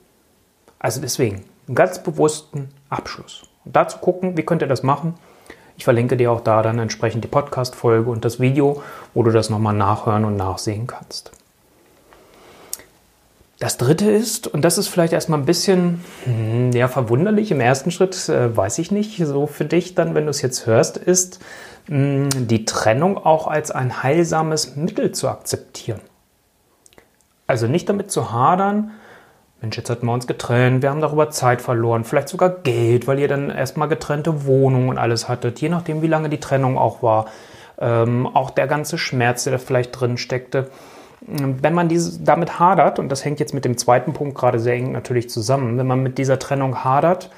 Also 0.79 1.01
deswegen, 1.01 1.45
einen 1.67 1.75
ganz 1.75 2.03
bewussten 2.03 2.69
Abschluss. 2.91 3.45
Und 3.65 3.75
dazu 3.75 3.99
gucken, 3.99 4.37
wie 4.37 4.43
könnt 4.43 4.63
ihr 4.63 4.69
das 4.69 4.83
machen? 4.83 5.15
Ich 5.79 5.85
verlinke 5.85 6.17
dir 6.17 6.33
auch 6.33 6.41
da 6.41 6.63
dann 6.63 6.79
entsprechend 6.79 7.25
die 7.25 7.29
Podcast-Folge 7.29 8.11
und 8.11 8.25
das 8.25 8.41
Video, 8.41 8.83
wo 9.15 9.23
du 9.23 9.31
das 9.31 9.51
nochmal 9.51 9.75
nachhören 9.75 10.25
und 10.25 10.37
nachsehen 10.37 10.87
kannst. 10.87 11.33
Das 13.59 13.79
dritte 13.79 14.11
ist, 14.11 14.47
und 14.49 14.65
das 14.67 14.77
ist 14.77 14.89
vielleicht 14.89 15.15
erstmal 15.15 15.39
ein 15.39 15.47
bisschen 15.47 16.05
hm, 16.25 16.73
ja, 16.73 16.89
verwunderlich 16.89 17.51
im 17.51 17.61
ersten 17.61 17.91
Schritt, 17.91 18.29
äh, 18.29 18.55
weiß 18.55 18.79
ich 18.79 18.91
nicht, 18.91 19.17
so 19.25 19.47
für 19.47 19.65
dich 19.65 19.95
dann, 19.95 20.15
wenn 20.15 20.25
du 20.25 20.31
es 20.31 20.43
jetzt 20.43 20.67
hörst, 20.67 20.99
ist 20.99 21.41
mh, 21.89 22.29
hm, 22.35 22.49
die 22.49 22.67
Trennung 22.67 23.17
auch 23.17 23.47
als 23.47 23.71
ein 23.71 24.03
heilsames 24.03 24.77
Mittel 24.77 25.13
zu 25.13 25.29
akzeptieren. 25.29 26.01
Also 27.47 27.67
nicht 27.67 27.89
damit 27.89 28.11
zu 28.11 28.31
hadern, 28.31 28.91
Mensch, 29.63 29.79
jetzt 29.79 29.89
hatten 29.89 30.05
wir 30.05 30.13
uns 30.13 30.27
getrennt, 30.27 30.83
wir 30.83 30.91
haben 30.91 31.01
darüber 31.01 31.31
Zeit 31.31 31.63
verloren, 31.63 32.05
vielleicht 32.05 32.29
sogar 32.29 32.51
Geld, 32.51 33.07
weil 33.07 33.19
ihr 33.19 33.29
dann 33.29 33.49
erstmal 33.49 33.89
getrennte 33.89 34.45
Wohnungen 34.45 34.91
und 34.91 34.99
alles 34.99 35.31
hattet, 35.31 35.63
je 35.63 35.71
nachdem, 35.71 36.03
wie 36.03 36.09
lange 36.09 36.29
die 36.29 36.41
Trennung 36.41 36.77
auch 36.77 37.03
war. 37.03 37.27
Ähm, 37.79 38.27
auch 38.27 38.51
der 38.51 38.67
ganze 38.67 38.99
Schmerz, 38.99 39.45
der 39.45 39.53
da 39.53 39.59
vielleicht 39.59 39.99
drin 39.99 40.19
steckte 40.19 40.71
wenn 41.27 41.75
man 41.75 41.89
diese, 41.89 42.21
damit 42.23 42.59
hadert, 42.59 42.99
und 42.99 43.09
das 43.09 43.25
hängt 43.25 43.41
jetzt 43.41 43.53
mit 43.55 43.65
dem 43.65 43.77
zweiten 43.77 44.13
Punkt 44.13 44.37
gerade 44.37 44.61
sehr 44.61 44.75
eng 44.75 44.93
natürlich 44.93 45.29
zusammen, 45.29 45.77
wenn 45.79 45.87
man 45.87 46.03
mit 46.03 46.19
dieser 46.19 46.39
Trennung 46.39 46.85
hadert, 46.85 47.31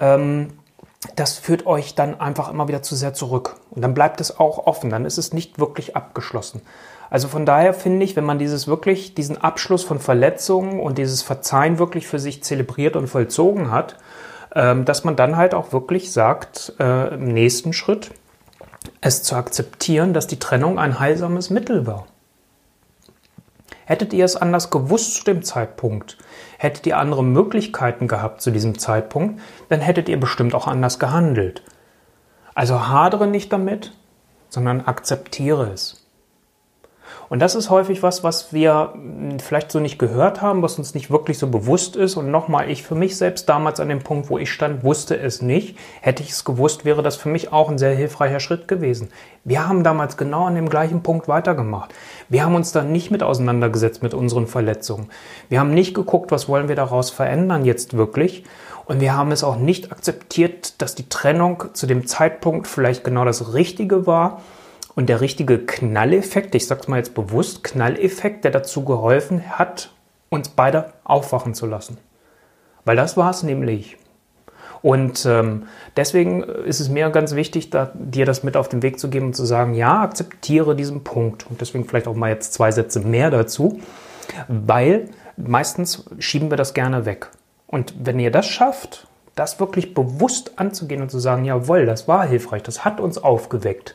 ähm, 0.00 0.48
das 1.16 1.36
führt 1.36 1.66
euch 1.66 1.94
dann 1.94 2.18
einfach 2.18 2.50
immer 2.50 2.68
wieder 2.68 2.82
zu 2.82 2.94
sehr 2.94 3.12
zurück. 3.12 3.56
Und 3.70 3.82
dann 3.82 3.92
bleibt 3.92 4.20
es 4.22 4.38
auch 4.40 4.66
offen, 4.66 4.88
dann 4.88 5.04
ist 5.04 5.18
es 5.18 5.34
nicht 5.34 5.58
wirklich 5.58 5.96
abgeschlossen. 5.96 6.62
Also 7.10 7.28
von 7.28 7.44
daher 7.44 7.74
finde 7.74 8.04
ich, 8.04 8.16
wenn 8.16 8.24
man 8.24 8.38
dieses 8.38 8.66
wirklich, 8.66 9.14
diesen 9.14 9.40
Abschluss 9.40 9.84
von 9.84 9.98
Verletzungen 9.98 10.80
und 10.80 10.96
dieses 10.96 11.22
Verzeihen 11.22 11.78
wirklich 11.78 12.06
für 12.06 12.18
sich 12.18 12.42
zelebriert 12.42 12.96
und 12.96 13.08
vollzogen 13.08 13.70
hat, 13.70 13.96
ähm, 14.54 14.84
dass 14.84 15.04
man 15.04 15.14
dann 15.14 15.36
halt 15.36 15.54
auch 15.54 15.72
wirklich 15.72 16.10
sagt, 16.10 16.72
äh, 16.80 17.14
im 17.14 17.26
nächsten 17.26 17.72
Schritt, 17.72 18.10
es 19.00 19.22
zu 19.22 19.36
akzeptieren, 19.36 20.14
dass 20.14 20.26
die 20.26 20.38
Trennung 20.38 20.78
ein 20.78 20.98
heilsames 20.98 21.50
Mittel 21.50 21.86
war. 21.86 22.06
Hättet 23.86 24.12
ihr 24.12 24.24
es 24.24 24.36
anders 24.36 24.70
gewusst 24.70 25.16
zu 25.16 25.24
dem 25.24 25.42
Zeitpunkt, 25.42 26.16
hättet 26.58 26.86
ihr 26.86 26.98
andere 26.98 27.22
Möglichkeiten 27.22 28.08
gehabt 28.08 28.40
zu 28.40 28.50
diesem 28.50 28.78
Zeitpunkt, 28.78 29.40
dann 29.68 29.80
hättet 29.80 30.08
ihr 30.08 30.18
bestimmt 30.18 30.54
auch 30.54 30.66
anders 30.66 30.98
gehandelt. 30.98 31.62
Also 32.54 32.88
hadere 32.88 33.26
nicht 33.26 33.52
damit, 33.52 33.92
sondern 34.48 34.82
akzeptiere 34.82 35.70
es. 35.72 36.03
Und 37.28 37.40
das 37.40 37.54
ist 37.54 37.70
häufig 37.70 38.02
was, 38.02 38.22
was 38.22 38.52
wir 38.52 38.90
hm, 38.92 39.38
vielleicht 39.40 39.72
so 39.72 39.80
nicht 39.80 39.98
gehört 39.98 40.42
haben, 40.42 40.62
was 40.62 40.78
uns 40.78 40.94
nicht 40.94 41.10
wirklich 41.10 41.38
so 41.38 41.48
bewusst 41.48 41.96
ist. 41.96 42.16
Und 42.16 42.30
nochmal, 42.30 42.70
ich 42.70 42.82
für 42.82 42.94
mich 42.94 43.16
selbst 43.16 43.48
damals 43.48 43.80
an 43.80 43.88
dem 43.88 44.00
Punkt, 44.00 44.30
wo 44.30 44.38
ich 44.38 44.52
stand, 44.52 44.84
wusste 44.84 45.16
es 45.18 45.42
nicht. 45.42 45.76
Hätte 46.00 46.22
ich 46.22 46.30
es 46.30 46.44
gewusst, 46.44 46.84
wäre 46.84 47.02
das 47.02 47.16
für 47.16 47.28
mich 47.28 47.52
auch 47.52 47.70
ein 47.70 47.78
sehr 47.78 47.94
hilfreicher 47.94 48.40
Schritt 48.40 48.68
gewesen. 48.68 49.08
Wir 49.44 49.66
haben 49.68 49.84
damals 49.84 50.16
genau 50.16 50.44
an 50.44 50.54
dem 50.54 50.68
gleichen 50.68 51.02
Punkt 51.02 51.28
weitergemacht. 51.28 51.92
Wir 52.28 52.44
haben 52.44 52.54
uns 52.54 52.72
da 52.72 52.82
nicht 52.82 53.10
mit 53.10 53.22
auseinandergesetzt 53.22 54.02
mit 54.02 54.14
unseren 54.14 54.46
Verletzungen. 54.46 55.08
Wir 55.48 55.60
haben 55.60 55.74
nicht 55.74 55.94
geguckt, 55.94 56.30
was 56.30 56.48
wollen 56.48 56.68
wir 56.68 56.76
daraus 56.76 57.10
verändern 57.10 57.64
jetzt 57.64 57.96
wirklich. 57.96 58.44
Und 58.86 59.00
wir 59.00 59.16
haben 59.16 59.32
es 59.32 59.44
auch 59.44 59.56
nicht 59.56 59.92
akzeptiert, 59.92 60.80
dass 60.82 60.94
die 60.94 61.08
Trennung 61.08 61.64
zu 61.72 61.86
dem 61.86 62.06
Zeitpunkt 62.06 62.66
vielleicht 62.66 63.02
genau 63.04 63.24
das 63.24 63.54
Richtige 63.54 64.06
war 64.06 64.42
und 64.94 65.08
der 65.08 65.20
richtige 65.20 65.58
Knalleffekt, 65.58 66.54
ich 66.54 66.66
sag's 66.66 66.88
mal 66.88 66.98
jetzt 66.98 67.14
bewusst, 67.14 67.64
Knalleffekt, 67.64 68.44
der 68.44 68.50
dazu 68.50 68.84
geholfen 68.84 69.58
hat, 69.58 69.90
uns 70.28 70.48
beide 70.48 70.92
aufwachen 71.04 71.54
zu 71.54 71.66
lassen. 71.66 71.98
Weil 72.84 72.96
das 72.96 73.16
war 73.16 73.30
es 73.30 73.42
nämlich. 73.42 73.96
Und 74.82 75.24
ähm, 75.24 75.62
deswegen 75.96 76.42
ist 76.42 76.78
es 76.78 76.90
mir 76.90 77.08
ganz 77.08 77.34
wichtig, 77.34 77.70
da, 77.70 77.90
dir 77.94 78.26
das 78.26 78.42
mit 78.42 78.56
auf 78.56 78.68
den 78.68 78.82
Weg 78.82 79.00
zu 79.00 79.08
geben 79.08 79.26
und 79.26 79.34
zu 79.34 79.46
sagen, 79.46 79.72
ja, 79.72 80.02
akzeptiere 80.02 80.76
diesen 80.76 81.02
Punkt. 81.04 81.46
Und 81.48 81.60
deswegen 81.60 81.86
vielleicht 81.86 82.06
auch 82.06 82.14
mal 82.14 82.28
jetzt 82.28 82.52
zwei 82.52 82.70
Sätze 82.70 83.00
mehr 83.00 83.30
dazu, 83.30 83.80
weil 84.46 85.08
meistens 85.38 86.04
schieben 86.18 86.50
wir 86.50 86.58
das 86.58 86.74
gerne 86.74 87.06
weg. 87.06 87.30
Und 87.66 87.94
wenn 87.98 88.20
ihr 88.20 88.30
das 88.30 88.46
schafft, 88.46 89.06
das 89.34 89.58
wirklich 89.58 89.94
bewusst 89.94 90.52
anzugehen 90.56 91.00
und 91.00 91.10
zu 91.10 91.18
sagen, 91.18 91.46
jawohl, 91.46 91.86
das 91.86 92.06
war 92.06 92.26
hilfreich, 92.26 92.62
das 92.62 92.84
hat 92.84 93.00
uns 93.00 93.16
aufgeweckt. 93.16 93.94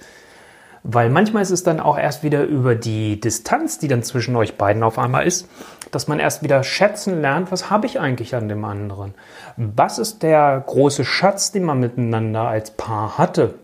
Weil 0.83 1.09
manchmal 1.09 1.43
ist 1.43 1.51
es 1.51 1.63
dann 1.63 1.79
auch 1.79 1.97
erst 1.97 2.23
wieder 2.23 2.43
über 2.43 2.75
die 2.75 3.19
Distanz, 3.19 3.79
die 3.79 3.87
dann 3.87 4.03
zwischen 4.03 4.35
euch 4.35 4.57
beiden 4.57 4.83
auf 4.83 4.97
einmal 4.97 5.25
ist, 5.27 5.47
dass 5.91 6.07
man 6.07 6.19
erst 6.19 6.43
wieder 6.43 6.63
schätzen 6.63 7.21
lernt, 7.21 7.51
was 7.51 7.69
habe 7.69 7.85
ich 7.85 7.99
eigentlich 7.99 8.35
an 8.35 8.47
dem 8.47 8.63
anderen? 8.63 9.13
Was 9.57 9.99
ist 9.99 10.23
der 10.23 10.63
große 10.65 11.03
Schatz, 11.03 11.51
den 11.51 11.63
man 11.63 11.79
miteinander 11.79 12.47
als 12.47 12.71
Paar 12.71 13.17
hatte? 13.17 13.55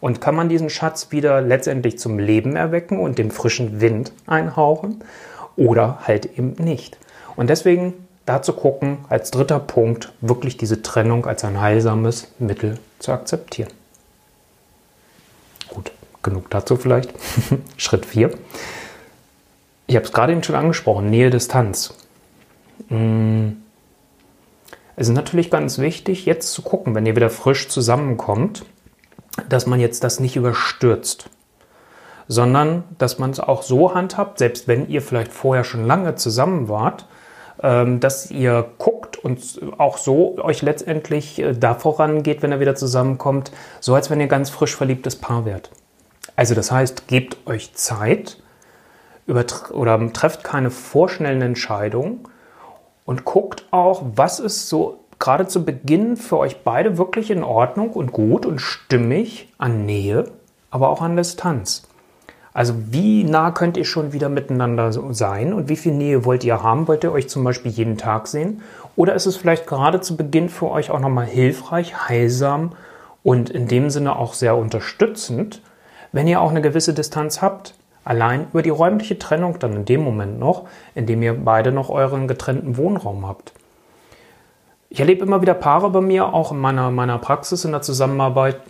Und 0.00 0.20
kann 0.20 0.34
man 0.34 0.48
diesen 0.48 0.70
Schatz 0.70 1.08
wieder 1.10 1.40
letztendlich 1.40 1.98
zum 1.98 2.18
Leben 2.18 2.56
erwecken 2.56 2.98
und 2.98 3.18
dem 3.18 3.30
frischen 3.30 3.80
Wind 3.80 4.12
einhauchen? 4.26 5.04
Oder 5.56 6.00
halt 6.06 6.38
eben 6.38 6.54
nicht. 6.58 6.98
Und 7.36 7.50
deswegen 7.50 7.94
dazu 8.24 8.52
gucken, 8.52 8.98
als 9.08 9.30
dritter 9.30 9.60
Punkt 9.60 10.12
wirklich 10.20 10.56
diese 10.56 10.82
Trennung 10.82 11.26
als 11.26 11.44
ein 11.44 11.60
heilsames 11.60 12.28
Mittel 12.38 12.78
zu 12.98 13.12
akzeptieren. 13.12 13.70
Genug 16.22 16.50
dazu 16.50 16.76
vielleicht. 16.76 17.14
Schritt 17.76 18.06
4. 18.06 18.30
Ich 19.86 19.96
habe 19.96 20.06
es 20.06 20.12
gerade 20.12 20.32
eben 20.32 20.42
schon 20.42 20.54
angesprochen, 20.54 21.10
Nähe, 21.10 21.30
Distanz. 21.30 21.94
Mm. 22.88 23.48
Es 24.96 25.08
ist 25.08 25.14
natürlich 25.14 25.50
ganz 25.50 25.78
wichtig, 25.78 26.26
jetzt 26.26 26.52
zu 26.52 26.60
gucken, 26.60 26.94
wenn 26.94 27.06
ihr 27.06 27.16
wieder 27.16 27.30
frisch 27.30 27.68
zusammenkommt, 27.68 28.66
dass 29.48 29.66
man 29.66 29.80
jetzt 29.80 30.04
das 30.04 30.20
nicht 30.20 30.36
überstürzt, 30.36 31.30
sondern 32.28 32.84
dass 32.98 33.18
man 33.18 33.30
es 33.30 33.40
auch 33.40 33.62
so 33.62 33.94
handhabt, 33.94 34.38
selbst 34.38 34.68
wenn 34.68 34.88
ihr 34.88 35.00
vielleicht 35.00 35.32
vorher 35.32 35.64
schon 35.64 35.86
lange 35.86 36.16
zusammen 36.16 36.68
wart, 36.68 37.06
ähm, 37.62 38.00
dass 38.00 38.30
ihr 38.30 38.66
guckt 38.78 39.16
und 39.16 39.60
auch 39.78 39.98
so 39.98 40.38
euch 40.38 40.62
letztendlich 40.62 41.38
äh, 41.38 41.52
da 41.52 41.74
vorangeht, 41.74 42.42
wenn 42.42 42.52
er 42.52 42.60
wieder 42.60 42.74
zusammenkommt, 42.74 43.52
so 43.80 43.94
als 43.94 44.10
wenn 44.10 44.20
ihr 44.20 44.28
ganz 44.28 44.50
frisch 44.50 44.76
verliebtes 44.76 45.16
Paar 45.16 45.44
wärt. 45.44 45.70
Also 46.40 46.54
das 46.54 46.72
heißt, 46.72 47.06
gebt 47.06 47.46
euch 47.46 47.74
Zeit 47.74 48.38
oder 49.26 50.12
trefft 50.14 50.42
keine 50.42 50.70
vorschnellen 50.70 51.42
Entscheidungen 51.42 52.20
und 53.04 53.26
guckt 53.26 53.66
auch, 53.72 54.02
was 54.16 54.40
ist 54.40 54.70
so 54.70 55.00
gerade 55.18 55.48
zu 55.48 55.66
Beginn 55.66 56.16
für 56.16 56.38
euch 56.38 56.62
beide 56.64 56.96
wirklich 56.96 57.30
in 57.30 57.44
Ordnung 57.44 57.90
und 57.90 58.12
gut 58.12 58.46
und 58.46 58.58
stimmig 58.58 59.52
an 59.58 59.84
Nähe, 59.84 60.30
aber 60.70 60.88
auch 60.88 61.02
an 61.02 61.14
Distanz. 61.14 61.82
Also 62.54 62.72
wie 62.90 63.22
nah 63.24 63.50
könnt 63.50 63.76
ihr 63.76 63.84
schon 63.84 64.14
wieder 64.14 64.30
miteinander 64.30 64.92
sein 65.12 65.52
und 65.52 65.68
wie 65.68 65.76
viel 65.76 65.92
Nähe 65.92 66.24
wollt 66.24 66.42
ihr 66.42 66.62
haben? 66.62 66.88
Wollt 66.88 67.04
ihr 67.04 67.12
euch 67.12 67.28
zum 67.28 67.44
Beispiel 67.44 67.70
jeden 67.70 67.98
Tag 67.98 68.28
sehen? 68.28 68.62
Oder 68.96 69.12
ist 69.12 69.26
es 69.26 69.36
vielleicht 69.36 69.66
gerade 69.66 70.00
zu 70.00 70.16
Beginn 70.16 70.48
für 70.48 70.70
euch 70.70 70.90
auch 70.90 71.00
nochmal 71.00 71.26
hilfreich, 71.26 72.08
heilsam 72.08 72.72
und 73.22 73.50
in 73.50 73.68
dem 73.68 73.90
Sinne 73.90 74.16
auch 74.16 74.32
sehr 74.32 74.56
unterstützend, 74.56 75.60
wenn 76.12 76.28
ihr 76.28 76.40
auch 76.40 76.50
eine 76.50 76.62
gewisse 76.62 76.94
Distanz 76.94 77.42
habt? 77.42 77.74
Allein 78.04 78.46
über 78.52 78.62
die 78.62 78.70
räumliche 78.70 79.18
Trennung 79.18 79.58
dann 79.58 79.74
in 79.74 79.84
dem 79.84 80.02
Moment 80.02 80.38
noch, 80.38 80.66
in 80.94 81.06
dem 81.06 81.22
ihr 81.22 81.34
beide 81.34 81.70
noch 81.70 81.90
euren 81.90 82.28
getrennten 82.28 82.76
Wohnraum 82.76 83.26
habt. 83.26 83.52
Ich 84.88 84.98
erlebe 84.98 85.24
immer 85.24 85.42
wieder 85.42 85.54
Paare 85.54 85.90
bei 85.90 86.00
mir, 86.00 86.34
auch 86.34 86.50
in 86.50 86.58
meiner, 86.58 86.90
meiner 86.90 87.18
Praxis 87.18 87.64
in 87.64 87.72
der 87.72 87.82
Zusammenarbeit, 87.82 88.60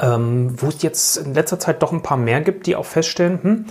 ähm, 0.00 0.54
wo 0.60 0.68
es 0.68 0.80
jetzt 0.82 1.18
in 1.18 1.34
letzter 1.34 1.58
Zeit 1.58 1.82
doch 1.82 1.92
ein 1.92 2.02
paar 2.02 2.16
mehr 2.16 2.40
gibt, 2.40 2.66
die 2.66 2.76
auch 2.76 2.86
feststellen, 2.86 3.42
hm, 3.42 3.66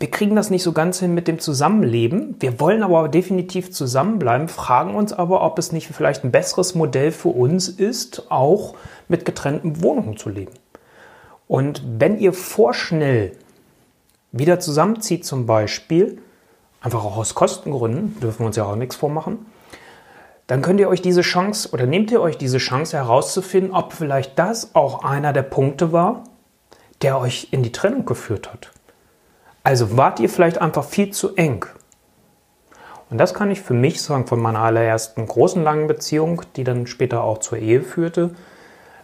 wir 0.00 0.10
kriegen 0.10 0.36
das 0.36 0.48
nicht 0.50 0.62
so 0.62 0.72
ganz 0.72 1.00
hin 1.00 1.12
mit 1.12 1.26
dem 1.26 1.40
Zusammenleben. 1.40 2.36
Wir 2.38 2.60
wollen 2.60 2.84
aber 2.84 3.08
definitiv 3.08 3.72
zusammenbleiben, 3.72 4.48
fragen 4.48 4.94
uns 4.94 5.12
aber, 5.12 5.42
ob 5.42 5.58
es 5.58 5.72
nicht 5.72 5.88
vielleicht 5.88 6.22
ein 6.22 6.30
besseres 6.30 6.76
Modell 6.76 7.10
für 7.10 7.30
uns 7.30 7.68
ist, 7.68 8.30
auch 8.30 8.74
mit 9.08 9.24
getrennten 9.24 9.82
Wohnungen 9.82 10.16
zu 10.16 10.28
leben. 10.28 10.52
Und 11.48 11.82
wenn 11.98 12.18
ihr 12.18 12.32
vorschnell 12.32 13.32
wieder 14.30 14.60
zusammenzieht 14.60 15.24
zum 15.24 15.46
Beispiel, 15.46 16.20
einfach 16.80 17.04
auch 17.04 17.16
aus 17.16 17.34
Kostengründen, 17.34 18.20
dürfen 18.20 18.40
wir 18.40 18.46
uns 18.46 18.56
ja 18.56 18.64
auch 18.64 18.76
nichts 18.76 18.94
vormachen, 18.94 19.46
dann 20.46 20.62
könnt 20.62 20.80
ihr 20.80 20.88
euch 20.88 21.02
diese 21.02 21.22
Chance 21.22 21.70
oder 21.72 21.86
nehmt 21.86 22.10
ihr 22.10 22.20
euch 22.20 22.38
diese 22.38 22.58
Chance 22.58 22.96
herauszufinden, 22.96 23.72
ob 23.72 23.92
vielleicht 23.92 24.38
das 24.38 24.74
auch 24.74 25.04
einer 25.04 25.32
der 25.32 25.42
Punkte 25.42 25.92
war, 25.92 26.24
der 27.02 27.18
euch 27.18 27.48
in 27.50 27.62
die 27.62 27.72
Trennung 27.72 28.04
geführt 28.04 28.52
hat. 28.52 28.70
Also 29.62 29.96
wart 29.96 30.20
ihr 30.20 30.30
vielleicht 30.30 30.58
einfach 30.58 30.84
viel 30.84 31.10
zu 31.10 31.34
eng. 31.36 31.66
Und 33.10 33.18
das 33.18 33.34
kann 33.34 33.50
ich 33.50 33.60
für 33.60 33.74
mich 33.74 34.02
sagen 34.02 34.26
von 34.26 34.40
meiner 34.40 34.60
allerersten 34.60 35.26
großen 35.26 35.62
langen 35.62 35.86
Beziehung, 35.86 36.42
die 36.56 36.64
dann 36.64 36.86
später 36.86 37.22
auch 37.22 37.38
zur 37.38 37.58
Ehe 37.58 37.82
führte. 37.82 38.34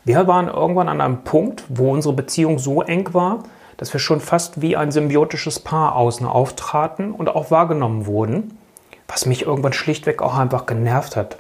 Wir 0.05 0.27
waren 0.27 0.49
irgendwann 0.49 0.89
an 0.89 1.01
einem 1.01 1.25
Punkt, 1.25 1.65
wo 1.69 1.91
unsere 1.91 2.15
Beziehung 2.15 2.59
so 2.59 2.83
eng 2.83 3.15
war, 3.15 3.45
dass 3.77 3.93
wir 3.93 4.01
schon 4.01 4.21
fast 4.21 4.61
wie 4.61 4.77
ein 4.77 4.93
symbiotisches 4.93 5.61
Paar 5.61 5.97
außen 5.97 6.27
auftraten 6.27 7.13
und 7.13 7.29
auch 7.29 7.51
wahrgenommen 7.51 8.07
wurden 8.07 8.59
was 9.09 9.27
mich 9.27 9.43
irgendwann 9.43 9.73
schlichtweg 9.73 10.23
auch 10.23 10.37
einfach 10.37 10.67
genervt 10.67 11.17
hat. 11.17 11.37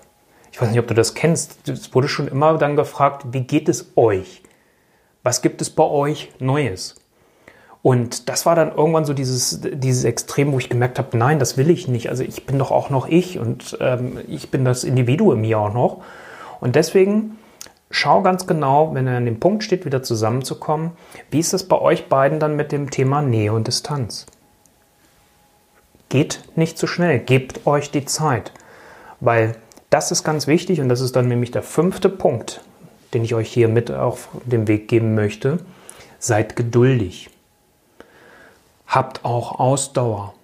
Ich 0.52 0.60
weiß 0.60 0.70
nicht, 0.70 0.78
ob 0.78 0.86
du 0.86 0.94
das 0.94 1.14
kennst. 1.14 1.68
Es 1.68 1.94
wurde 1.94 2.08
schon 2.08 2.28
immer 2.28 2.56
dann 2.58 2.76
gefragt, 2.76 3.26
wie 3.32 3.40
geht 3.40 3.68
es 3.68 3.92
euch? 3.96 4.42
Was 5.22 5.42
gibt 5.42 5.60
es 5.62 5.70
bei 5.70 5.84
euch 5.84 6.32
Neues? 6.38 6.96
Und 7.82 8.28
das 8.28 8.46
war 8.46 8.54
dann 8.54 8.74
irgendwann 8.74 9.04
so 9.04 9.12
dieses, 9.12 9.60
dieses 9.62 10.04
Extrem, 10.04 10.52
wo 10.52 10.58
ich 10.58 10.70
gemerkt 10.70 10.98
habe, 10.98 11.18
nein, 11.18 11.38
das 11.38 11.56
will 11.56 11.70
ich 11.70 11.88
nicht. 11.88 12.08
Also 12.08 12.22
ich 12.22 12.46
bin 12.46 12.58
doch 12.58 12.70
auch 12.70 12.88
noch 12.88 13.08
ich 13.08 13.38
und 13.38 13.76
ähm, 13.80 14.20
ich 14.28 14.50
bin 14.50 14.64
das 14.64 14.84
Individuum 14.84 15.40
mir 15.40 15.58
auch 15.58 15.74
noch. 15.74 16.02
Und 16.60 16.76
deswegen 16.76 17.38
schau 17.94 18.22
ganz 18.22 18.46
genau, 18.46 18.92
wenn 18.92 19.06
er 19.06 19.16
an 19.16 19.24
dem 19.24 19.38
Punkt 19.38 19.62
steht, 19.62 19.86
wieder 19.86 20.02
zusammenzukommen, 20.02 20.90
wie 21.30 21.38
ist 21.38 21.52
das 21.52 21.68
bei 21.68 21.80
euch 21.80 22.08
beiden 22.08 22.40
dann 22.40 22.56
mit 22.56 22.72
dem 22.72 22.90
Thema 22.90 23.22
Nähe 23.22 23.52
und 23.52 23.68
Distanz? 23.68 24.26
Geht 26.08 26.42
nicht 26.56 26.76
zu 26.76 26.88
schnell, 26.88 27.20
gebt 27.20 27.66
euch 27.66 27.92
die 27.92 28.04
Zeit, 28.04 28.52
weil 29.20 29.56
das 29.90 30.10
ist 30.10 30.24
ganz 30.24 30.48
wichtig 30.48 30.80
und 30.80 30.88
das 30.88 31.00
ist 31.00 31.14
dann 31.14 31.28
nämlich 31.28 31.52
der 31.52 31.62
fünfte 31.62 32.08
Punkt, 32.08 32.62
den 33.14 33.22
ich 33.22 33.34
euch 33.34 33.52
hier 33.52 33.68
mit 33.68 33.92
auf 33.92 34.28
den 34.44 34.66
Weg 34.66 34.88
geben 34.88 35.14
möchte. 35.14 35.60
Seid 36.18 36.56
geduldig. 36.56 37.30
Habt 38.88 39.24
auch 39.24 39.60
Ausdauer. 39.60 40.34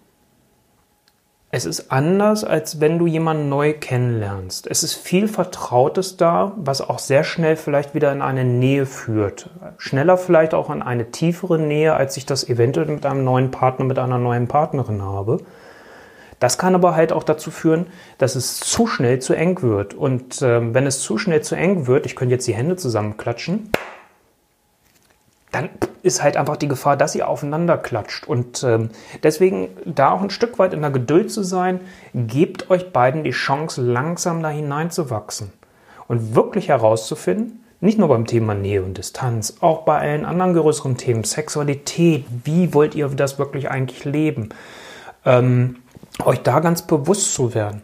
Es 1.53 1.65
ist 1.65 1.91
anders, 1.91 2.45
als 2.45 2.79
wenn 2.79 3.01
du 3.01 3.09
jemanden 3.09 3.49
neu 3.49 3.73
kennenlernst. 3.73 4.69
Es 4.69 4.85
ist 4.85 4.95
viel 4.95 5.27
Vertrautes 5.27 6.17
da, 6.17 6.53
was 6.55 6.81
auch 6.81 7.01
sehr 7.01 7.25
schnell 7.25 7.57
vielleicht 7.57 7.93
wieder 7.93 8.13
in 8.13 8.23
eine 8.23 8.45
Nähe 8.45 8.87
führt. 8.87 9.51
Schneller 9.77 10.17
vielleicht 10.17 10.55
auch 10.55 10.71
in 10.71 10.81
eine 10.81 11.11
tiefere 11.11 11.59
Nähe, 11.59 11.95
als 11.95 12.17
ich 12.17 12.25
das 12.25 12.49
eventuell 12.49 12.87
mit 12.87 13.05
einem 13.05 13.25
neuen 13.25 13.51
Partner, 13.51 13.85
mit 13.85 13.99
einer 13.99 14.19
neuen 14.19 14.47
Partnerin 14.47 15.03
habe. 15.03 15.39
Das 16.39 16.57
kann 16.57 16.77
aber 16.77 16.95
halt 16.95 17.13
auch 17.13 17.25
dazu 17.25 17.51
führen, 17.51 17.89
dass 18.19 18.37
es 18.37 18.61
zu 18.61 18.87
schnell 18.87 19.19
zu 19.19 19.35
eng 19.35 19.61
wird. 19.61 19.93
Und 19.95 20.41
äh, 20.43 20.73
wenn 20.73 20.87
es 20.87 21.01
zu 21.01 21.19
schnell 21.19 21.43
zu 21.43 21.57
eng 21.57 21.89
wird, 21.89 22.07
ich 22.07 22.15
könnte 22.15 22.33
jetzt 22.33 22.47
die 22.47 22.55
Hände 22.55 22.77
zusammenklatschen, 22.77 23.71
dann 25.53 25.69
ist 26.03 26.23
halt 26.23 26.37
einfach 26.37 26.57
die 26.57 26.69
Gefahr, 26.69 26.97
dass 26.97 27.15
ihr 27.15 27.29
aufeinander 27.29 27.77
klatscht. 27.77 28.27
Und 28.27 28.63
ähm, 28.63 28.91
deswegen 29.23 29.69
da 29.85 30.13
auch 30.13 30.23
ein 30.23 30.31
Stück 30.31 30.59
weit 30.59 30.73
in 30.73 30.81
der 30.81 30.91
Geduld 30.91 31.31
zu 31.31 31.43
sein, 31.43 31.81
gebt 32.15 32.71
euch 32.71 32.93
beiden 32.93 33.25
die 33.25 33.31
Chance, 33.31 33.83
langsam 33.83 34.43
da 34.43 34.49
hineinzuwachsen 34.49 35.53
und 36.09 36.35
wirklich 36.35 36.69
herauszufinden, 36.69 37.65
nicht 37.81 37.99
nur 37.99 38.09
beim 38.09 38.27
Thema 38.27 38.55
Nähe 38.55 38.83
und 38.83 38.99
Distanz, 38.99 39.57
auch 39.61 39.83
bei 39.83 39.99
allen 39.99 40.25
anderen 40.25 40.55
größeren 40.55 40.97
Themen, 40.97 41.25
Sexualität, 41.25 42.27
wie 42.45 42.75
wollt 42.75 42.95
ihr 42.95 43.09
das 43.09 43.39
wirklich 43.39 43.71
eigentlich 43.71 44.05
leben, 44.05 44.51
ähm, 45.25 45.77
euch 46.25 46.43
da 46.43 46.61
ganz 46.61 46.83
bewusst 46.83 47.35
zu 47.35 47.55
werden. 47.55 47.83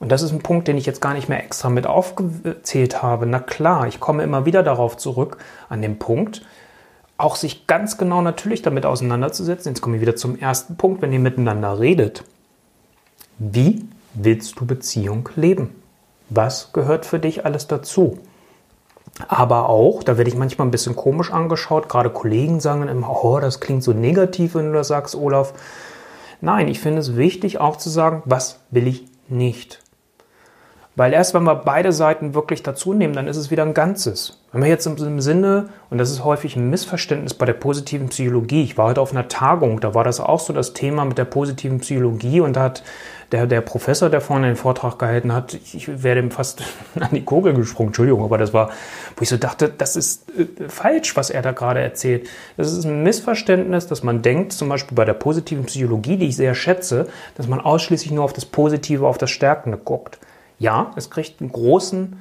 Und 0.00 0.10
das 0.10 0.22
ist 0.22 0.32
ein 0.32 0.40
Punkt, 0.40 0.68
den 0.68 0.76
ich 0.76 0.86
jetzt 0.86 1.00
gar 1.00 1.14
nicht 1.14 1.28
mehr 1.28 1.42
extra 1.42 1.70
mit 1.70 1.86
aufgezählt 1.86 3.02
habe. 3.02 3.26
Na 3.26 3.38
klar, 3.38 3.86
ich 3.86 4.00
komme 4.00 4.22
immer 4.22 4.44
wieder 4.44 4.62
darauf 4.62 4.96
zurück, 4.96 5.38
an 5.68 5.82
den 5.82 5.98
Punkt, 5.98 6.42
auch 7.16 7.36
sich 7.36 7.66
ganz 7.66 7.96
genau 7.96 8.22
natürlich 8.22 8.62
damit 8.62 8.86
auseinanderzusetzen. 8.86 9.70
Jetzt 9.72 9.80
kommen 9.80 9.94
wir 9.94 10.00
wieder 10.00 10.16
zum 10.16 10.38
ersten 10.38 10.76
Punkt, 10.76 11.02
wenn 11.02 11.12
ihr 11.12 11.20
miteinander 11.20 11.78
redet. 11.78 12.24
Wie 13.38 13.88
willst 14.14 14.58
du 14.58 14.66
Beziehung 14.66 15.28
leben? 15.36 15.82
Was 16.30 16.72
gehört 16.72 17.06
für 17.06 17.18
dich 17.18 17.44
alles 17.44 17.66
dazu? 17.66 18.18
Aber 19.28 19.68
auch, 19.68 20.02
da 20.02 20.16
werde 20.18 20.30
ich 20.30 20.36
manchmal 20.36 20.66
ein 20.66 20.72
bisschen 20.72 20.96
komisch 20.96 21.30
angeschaut, 21.30 21.88
gerade 21.88 22.10
Kollegen 22.10 22.58
sagen 22.58 22.88
immer, 22.88 23.24
oh, 23.24 23.38
das 23.38 23.60
klingt 23.60 23.84
so 23.84 23.92
negativ, 23.92 24.56
wenn 24.56 24.66
du 24.66 24.72
das 24.72 24.88
sagst, 24.88 25.14
Olaf. 25.14 25.54
Nein, 26.40 26.66
ich 26.66 26.80
finde 26.80 26.98
es 26.98 27.16
wichtig 27.16 27.60
auch 27.60 27.76
zu 27.76 27.90
sagen, 27.90 28.22
was 28.24 28.58
will 28.70 28.88
ich 28.88 29.06
nicht. 29.28 29.83
Weil 30.96 31.12
erst 31.12 31.34
wenn 31.34 31.42
wir 31.42 31.56
beide 31.56 31.92
Seiten 31.92 32.34
wirklich 32.34 32.62
dazu 32.62 32.92
nehmen, 32.92 33.14
dann 33.14 33.26
ist 33.26 33.36
es 33.36 33.50
wieder 33.50 33.64
ein 33.64 33.74
Ganzes. 33.74 34.38
Wenn 34.52 34.62
wir 34.62 34.68
jetzt 34.68 34.86
im 34.86 35.20
Sinne, 35.20 35.70
und 35.90 35.98
das 35.98 36.12
ist 36.12 36.22
häufig 36.22 36.54
ein 36.54 36.70
Missverständnis 36.70 37.34
bei 37.34 37.46
der 37.46 37.54
positiven 37.54 38.08
Psychologie, 38.10 38.62
ich 38.62 38.78
war 38.78 38.86
heute 38.86 39.00
auf 39.00 39.10
einer 39.10 39.26
Tagung, 39.26 39.80
da 39.80 39.94
war 39.94 40.04
das 40.04 40.20
auch 40.20 40.38
so 40.38 40.52
das 40.52 40.72
Thema 40.72 41.04
mit 41.04 41.18
der 41.18 41.24
positiven 41.24 41.80
Psychologie 41.80 42.40
und 42.40 42.54
da 42.54 42.62
hat 42.62 42.84
der, 43.32 43.48
der 43.48 43.62
Professor, 43.62 44.08
der 44.08 44.20
vorne 44.20 44.46
den 44.46 44.54
Vortrag 44.54 44.96
gehalten 45.00 45.32
hat, 45.32 45.54
ich 45.54 46.04
wäre 46.04 46.14
dem 46.14 46.30
fast 46.30 46.62
an 47.00 47.08
die 47.10 47.24
Kugel 47.24 47.54
gesprungen, 47.54 47.88
Entschuldigung, 47.88 48.22
aber 48.22 48.38
das 48.38 48.52
war, 48.52 48.70
wo 49.16 49.22
ich 49.22 49.28
so 49.28 49.36
dachte, 49.36 49.72
das 49.76 49.96
ist 49.96 50.28
äh, 50.38 50.68
falsch, 50.68 51.16
was 51.16 51.30
er 51.30 51.42
da 51.42 51.50
gerade 51.50 51.80
erzählt. 51.80 52.28
Das 52.56 52.72
ist 52.72 52.84
ein 52.84 53.02
Missverständnis, 53.02 53.88
dass 53.88 54.04
man 54.04 54.22
denkt, 54.22 54.52
zum 54.52 54.68
Beispiel 54.68 54.94
bei 54.94 55.04
der 55.04 55.14
positiven 55.14 55.64
Psychologie, 55.64 56.18
die 56.18 56.28
ich 56.28 56.36
sehr 56.36 56.54
schätze, 56.54 57.08
dass 57.36 57.48
man 57.48 57.58
ausschließlich 57.58 58.12
nur 58.12 58.22
auf 58.22 58.32
das 58.32 58.44
Positive, 58.44 59.08
auf 59.08 59.18
das 59.18 59.32
Stärkende 59.32 59.78
guckt. 59.78 60.20
Ja, 60.64 60.92
es 60.96 61.10
kriegt 61.10 61.42
einen 61.42 61.52
großen 61.52 62.16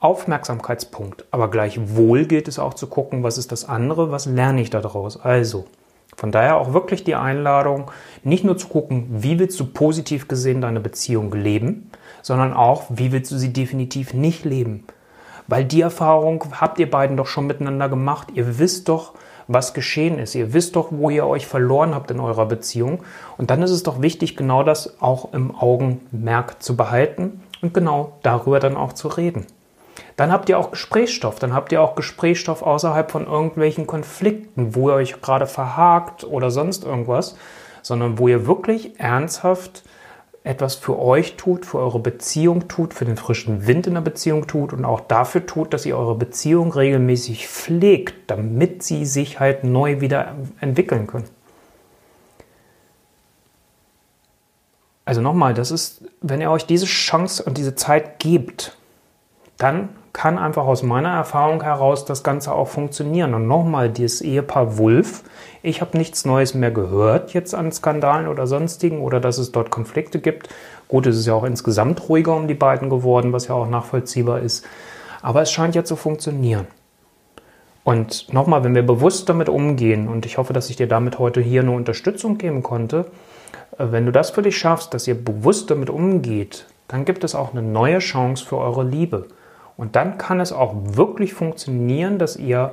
Aufmerksamkeitspunkt, 0.00 1.24
aber 1.30 1.50
gleichwohl 1.50 2.26
gilt 2.26 2.46
es 2.46 2.58
auch 2.58 2.74
zu 2.74 2.88
gucken, 2.88 3.22
was 3.22 3.38
ist 3.38 3.52
das 3.52 3.66
andere, 3.66 4.10
was 4.10 4.26
lerne 4.26 4.60
ich 4.60 4.68
daraus. 4.68 5.18
Also, 5.18 5.64
von 6.14 6.30
daher 6.30 6.58
auch 6.58 6.74
wirklich 6.74 7.04
die 7.04 7.14
Einladung, 7.14 7.90
nicht 8.22 8.44
nur 8.44 8.58
zu 8.58 8.68
gucken, 8.68 9.06
wie 9.08 9.38
willst 9.38 9.58
du 9.58 9.64
positiv 9.64 10.28
gesehen 10.28 10.60
deine 10.60 10.80
Beziehung 10.80 11.32
leben, 11.32 11.90
sondern 12.20 12.52
auch, 12.52 12.84
wie 12.90 13.12
willst 13.12 13.32
du 13.32 13.38
sie 13.38 13.54
definitiv 13.54 14.12
nicht 14.12 14.44
leben. 14.44 14.84
Weil 15.46 15.64
die 15.64 15.80
Erfahrung 15.80 16.44
habt 16.60 16.78
ihr 16.78 16.90
beiden 16.90 17.16
doch 17.16 17.28
schon 17.28 17.46
miteinander 17.46 17.88
gemacht. 17.88 18.28
Ihr 18.34 18.58
wisst 18.58 18.90
doch, 18.90 19.14
was 19.48 19.72
geschehen 19.72 20.18
ist. 20.18 20.34
Ihr 20.34 20.52
wisst 20.52 20.76
doch, 20.76 20.88
wo 20.90 21.08
ihr 21.08 21.26
euch 21.26 21.46
verloren 21.46 21.94
habt 21.94 22.10
in 22.10 22.20
eurer 22.20 22.44
Beziehung. 22.44 23.04
Und 23.38 23.48
dann 23.48 23.62
ist 23.62 23.70
es 23.70 23.84
doch 23.84 24.02
wichtig, 24.02 24.36
genau 24.36 24.64
das 24.64 25.00
auch 25.00 25.32
im 25.32 25.54
Augenmerk 25.54 26.62
zu 26.62 26.76
behalten 26.76 27.40
und 27.62 27.74
genau 27.74 28.18
darüber 28.22 28.60
dann 28.60 28.76
auch 28.76 28.92
zu 28.92 29.08
reden. 29.08 29.46
Dann 30.16 30.32
habt 30.32 30.48
ihr 30.48 30.58
auch 30.58 30.70
Gesprächsstoff, 30.70 31.38
dann 31.38 31.54
habt 31.54 31.72
ihr 31.72 31.82
auch 31.82 31.94
Gesprächsstoff 31.94 32.62
außerhalb 32.62 33.10
von 33.10 33.26
irgendwelchen 33.26 33.86
Konflikten, 33.86 34.74
wo 34.74 34.90
ihr 34.90 34.94
euch 34.94 35.20
gerade 35.20 35.46
verhakt 35.46 36.24
oder 36.24 36.50
sonst 36.50 36.84
irgendwas, 36.84 37.36
sondern 37.82 38.18
wo 38.18 38.28
ihr 38.28 38.46
wirklich 38.46 38.98
ernsthaft 38.98 39.82
etwas 40.46 40.76
für 40.76 40.98
euch 40.98 41.36
tut, 41.36 41.66
für 41.66 41.78
eure 41.78 41.98
Beziehung 41.98 42.68
tut, 42.68 42.94
für 42.94 43.04
den 43.04 43.16
frischen 43.16 43.66
Wind 43.66 43.88
in 43.88 43.94
der 43.94 44.00
Beziehung 44.00 44.46
tut 44.46 44.72
und 44.72 44.84
auch 44.84 45.00
dafür 45.00 45.44
tut, 45.44 45.74
dass 45.74 45.84
ihr 45.84 45.98
eure 45.98 46.14
Beziehung 46.14 46.72
regelmäßig 46.72 47.48
pflegt, 47.48 48.30
damit 48.30 48.84
sie 48.84 49.04
sich 49.06 49.40
halt 49.40 49.64
neu 49.64 50.00
wieder 50.00 50.36
entwickeln 50.60 51.08
können. 51.08 51.28
Also 55.06 55.20
nochmal, 55.20 55.54
das 55.54 55.70
ist, 55.70 56.02
wenn 56.20 56.40
ihr 56.40 56.50
euch 56.50 56.66
diese 56.66 56.86
Chance 56.86 57.42
und 57.44 57.56
diese 57.56 57.76
Zeit 57.76 58.18
gebt, 58.18 58.76
dann 59.56 59.88
kann 60.12 60.38
einfach 60.38 60.66
aus 60.66 60.82
meiner 60.82 61.10
Erfahrung 61.10 61.62
heraus 61.62 62.04
das 62.04 62.22
Ganze 62.22 62.52
auch 62.52 62.68
funktionieren. 62.68 63.32
Und 63.32 63.46
nochmal, 63.46 63.88
dieses 63.88 64.20
Ehepaar 64.20 64.78
Wulf, 64.78 65.22
ich 65.62 65.80
habe 65.80 65.96
nichts 65.96 66.24
Neues 66.24 66.54
mehr 66.54 66.70
gehört 66.72 67.34
jetzt 67.34 67.54
an 67.54 67.70
Skandalen 67.70 68.26
oder 68.26 68.46
sonstigen 68.46 69.00
oder 69.00 69.20
dass 69.20 69.38
es 69.38 69.52
dort 69.52 69.70
Konflikte 69.70 70.18
gibt. 70.18 70.48
Gut, 70.88 71.06
es 71.06 71.16
ist 71.16 71.26
ja 71.26 71.34
auch 71.34 71.44
insgesamt 71.44 72.08
ruhiger 72.08 72.34
um 72.34 72.48
die 72.48 72.54
beiden 72.54 72.90
geworden, 72.90 73.32
was 73.32 73.46
ja 73.48 73.54
auch 73.54 73.68
nachvollziehbar 73.68 74.40
ist. 74.40 74.64
Aber 75.22 75.42
es 75.42 75.52
scheint 75.52 75.74
ja 75.74 75.84
zu 75.84 75.94
funktionieren. 75.96 76.66
Und 77.84 78.32
nochmal, 78.32 78.64
wenn 78.64 78.74
wir 78.74 78.84
bewusst 78.84 79.28
damit 79.28 79.48
umgehen, 79.48 80.08
und 80.08 80.26
ich 80.26 80.38
hoffe, 80.38 80.52
dass 80.52 80.70
ich 80.70 80.76
dir 80.76 80.88
damit 80.88 81.20
heute 81.20 81.40
hier 81.40 81.60
eine 81.60 81.70
Unterstützung 81.70 82.38
geben 82.38 82.64
konnte, 82.64 83.06
wenn 83.78 84.06
du 84.06 84.12
das 84.12 84.30
für 84.30 84.42
dich 84.42 84.56
schaffst, 84.56 84.94
dass 84.94 85.06
ihr 85.06 85.22
bewusst 85.22 85.70
damit 85.70 85.90
umgeht, 85.90 86.66
dann 86.88 87.04
gibt 87.04 87.24
es 87.24 87.34
auch 87.34 87.52
eine 87.52 87.62
neue 87.62 87.98
Chance 87.98 88.44
für 88.44 88.56
eure 88.56 88.84
Liebe. 88.84 89.26
Und 89.76 89.96
dann 89.96 90.18
kann 90.18 90.40
es 90.40 90.52
auch 90.52 90.74
wirklich 90.74 91.34
funktionieren, 91.34 92.18
dass 92.18 92.36
ihr 92.36 92.72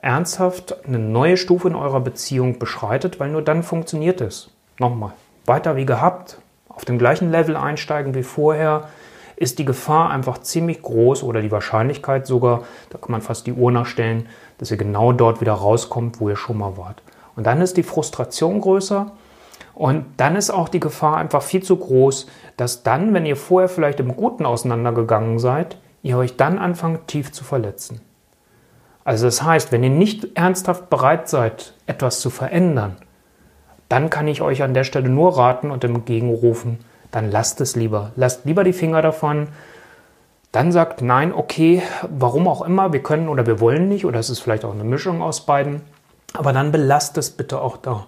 ernsthaft 0.00 0.84
eine 0.84 0.98
neue 0.98 1.36
Stufe 1.36 1.68
in 1.68 1.76
eurer 1.76 2.00
Beziehung 2.00 2.58
beschreitet, 2.58 3.20
weil 3.20 3.30
nur 3.30 3.42
dann 3.42 3.62
funktioniert 3.62 4.20
es. 4.20 4.50
Nochmal, 4.78 5.12
weiter 5.46 5.76
wie 5.76 5.86
gehabt, 5.86 6.38
auf 6.68 6.84
dem 6.84 6.98
gleichen 6.98 7.30
Level 7.30 7.56
einsteigen 7.56 8.14
wie 8.14 8.24
vorher, 8.24 8.88
ist 9.36 9.58
die 9.58 9.64
Gefahr 9.64 10.10
einfach 10.10 10.38
ziemlich 10.38 10.82
groß 10.82 11.22
oder 11.22 11.40
die 11.40 11.52
Wahrscheinlichkeit 11.52 12.26
sogar, 12.26 12.62
da 12.90 12.98
kann 12.98 13.12
man 13.12 13.22
fast 13.22 13.46
die 13.46 13.52
Uhr 13.52 13.70
nachstellen, 13.70 14.28
dass 14.58 14.70
ihr 14.70 14.76
genau 14.76 15.12
dort 15.12 15.40
wieder 15.40 15.52
rauskommt, 15.52 16.20
wo 16.20 16.28
ihr 16.28 16.36
schon 16.36 16.58
mal 16.58 16.76
wart. 16.76 17.02
Und 17.36 17.46
dann 17.46 17.60
ist 17.60 17.76
die 17.76 17.82
Frustration 17.82 18.60
größer 18.60 19.12
und 19.82 20.04
dann 20.18 20.36
ist 20.36 20.50
auch 20.50 20.68
die 20.68 20.78
Gefahr 20.78 21.16
einfach 21.16 21.42
viel 21.42 21.60
zu 21.60 21.76
groß, 21.76 22.28
dass 22.56 22.84
dann, 22.84 23.14
wenn 23.14 23.26
ihr 23.26 23.34
vorher 23.34 23.68
vielleicht 23.68 23.98
im 23.98 24.16
Guten 24.16 24.46
auseinandergegangen 24.46 25.40
seid, 25.40 25.76
ihr 26.04 26.16
euch 26.18 26.36
dann 26.36 26.60
anfangt 26.60 27.08
tief 27.08 27.32
zu 27.32 27.42
verletzen. 27.42 28.00
Also 29.02 29.26
das 29.26 29.42
heißt, 29.42 29.72
wenn 29.72 29.82
ihr 29.82 29.90
nicht 29.90 30.36
ernsthaft 30.36 30.88
bereit 30.88 31.28
seid, 31.28 31.74
etwas 31.86 32.20
zu 32.20 32.30
verändern, 32.30 32.96
dann 33.88 34.08
kann 34.08 34.28
ich 34.28 34.40
euch 34.40 34.62
an 34.62 34.72
der 34.72 34.84
Stelle 34.84 35.08
nur 35.08 35.36
raten 35.36 35.72
und 35.72 35.82
entgegenrufen, 35.82 36.78
dann 37.10 37.32
lasst 37.32 37.60
es 37.60 37.74
lieber. 37.74 38.12
Lasst 38.14 38.44
lieber 38.44 38.62
die 38.62 38.72
Finger 38.72 39.02
davon. 39.02 39.48
Dann 40.52 40.70
sagt 40.70 41.02
nein, 41.02 41.34
okay, 41.34 41.82
warum 42.08 42.46
auch 42.46 42.62
immer, 42.62 42.92
wir 42.92 43.02
können 43.02 43.28
oder 43.28 43.48
wir 43.48 43.58
wollen 43.58 43.88
nicht, 43.88 44.04
oder 44.04 44.20
es 44.20 44.30
ist 44.30 44.38
vielleicht 44.38 44.64
auch 44.64 44.74
eine 44.74 44.84
Mischung 44.84 45.22
aus 45.22 45.44
beiden, 45.44 45.82
aber 46.34 46.52
dann 46.52 46.70
belasst 46.70 47.18
es 47.18 47.32
bitte 47.32 47.60
auch 47.60 47.78
da. 47.78 48.06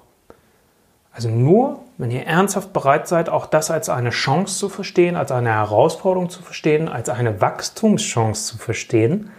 Also 1.15 1.29
nur, 1.29 1.79
wenn 1.97 2.11
ihr 2.11 2.27
ernsthaft 2.27 2.73
bereit 2.73 3.07
seid, 3.07 3.29
auch 3.29 3.47
das 3.47 3.71
als 3.71 3.89
eine 3.89 4.11
Chance 4.11 4.59
zu 4.59 4.69
verstehen, 4.69 5.15
als 5.15 5.31
eine 5.31 5.51
Herausforderung 5.51 6.29
zu 6.29 6.43
verstehen, 6.43 6.89
als 6.89 7.09
eine 7.09 7.41
Wachstumschance 7.41 8.47
zu 8.47 8.59
verstehen, 8.59 9.31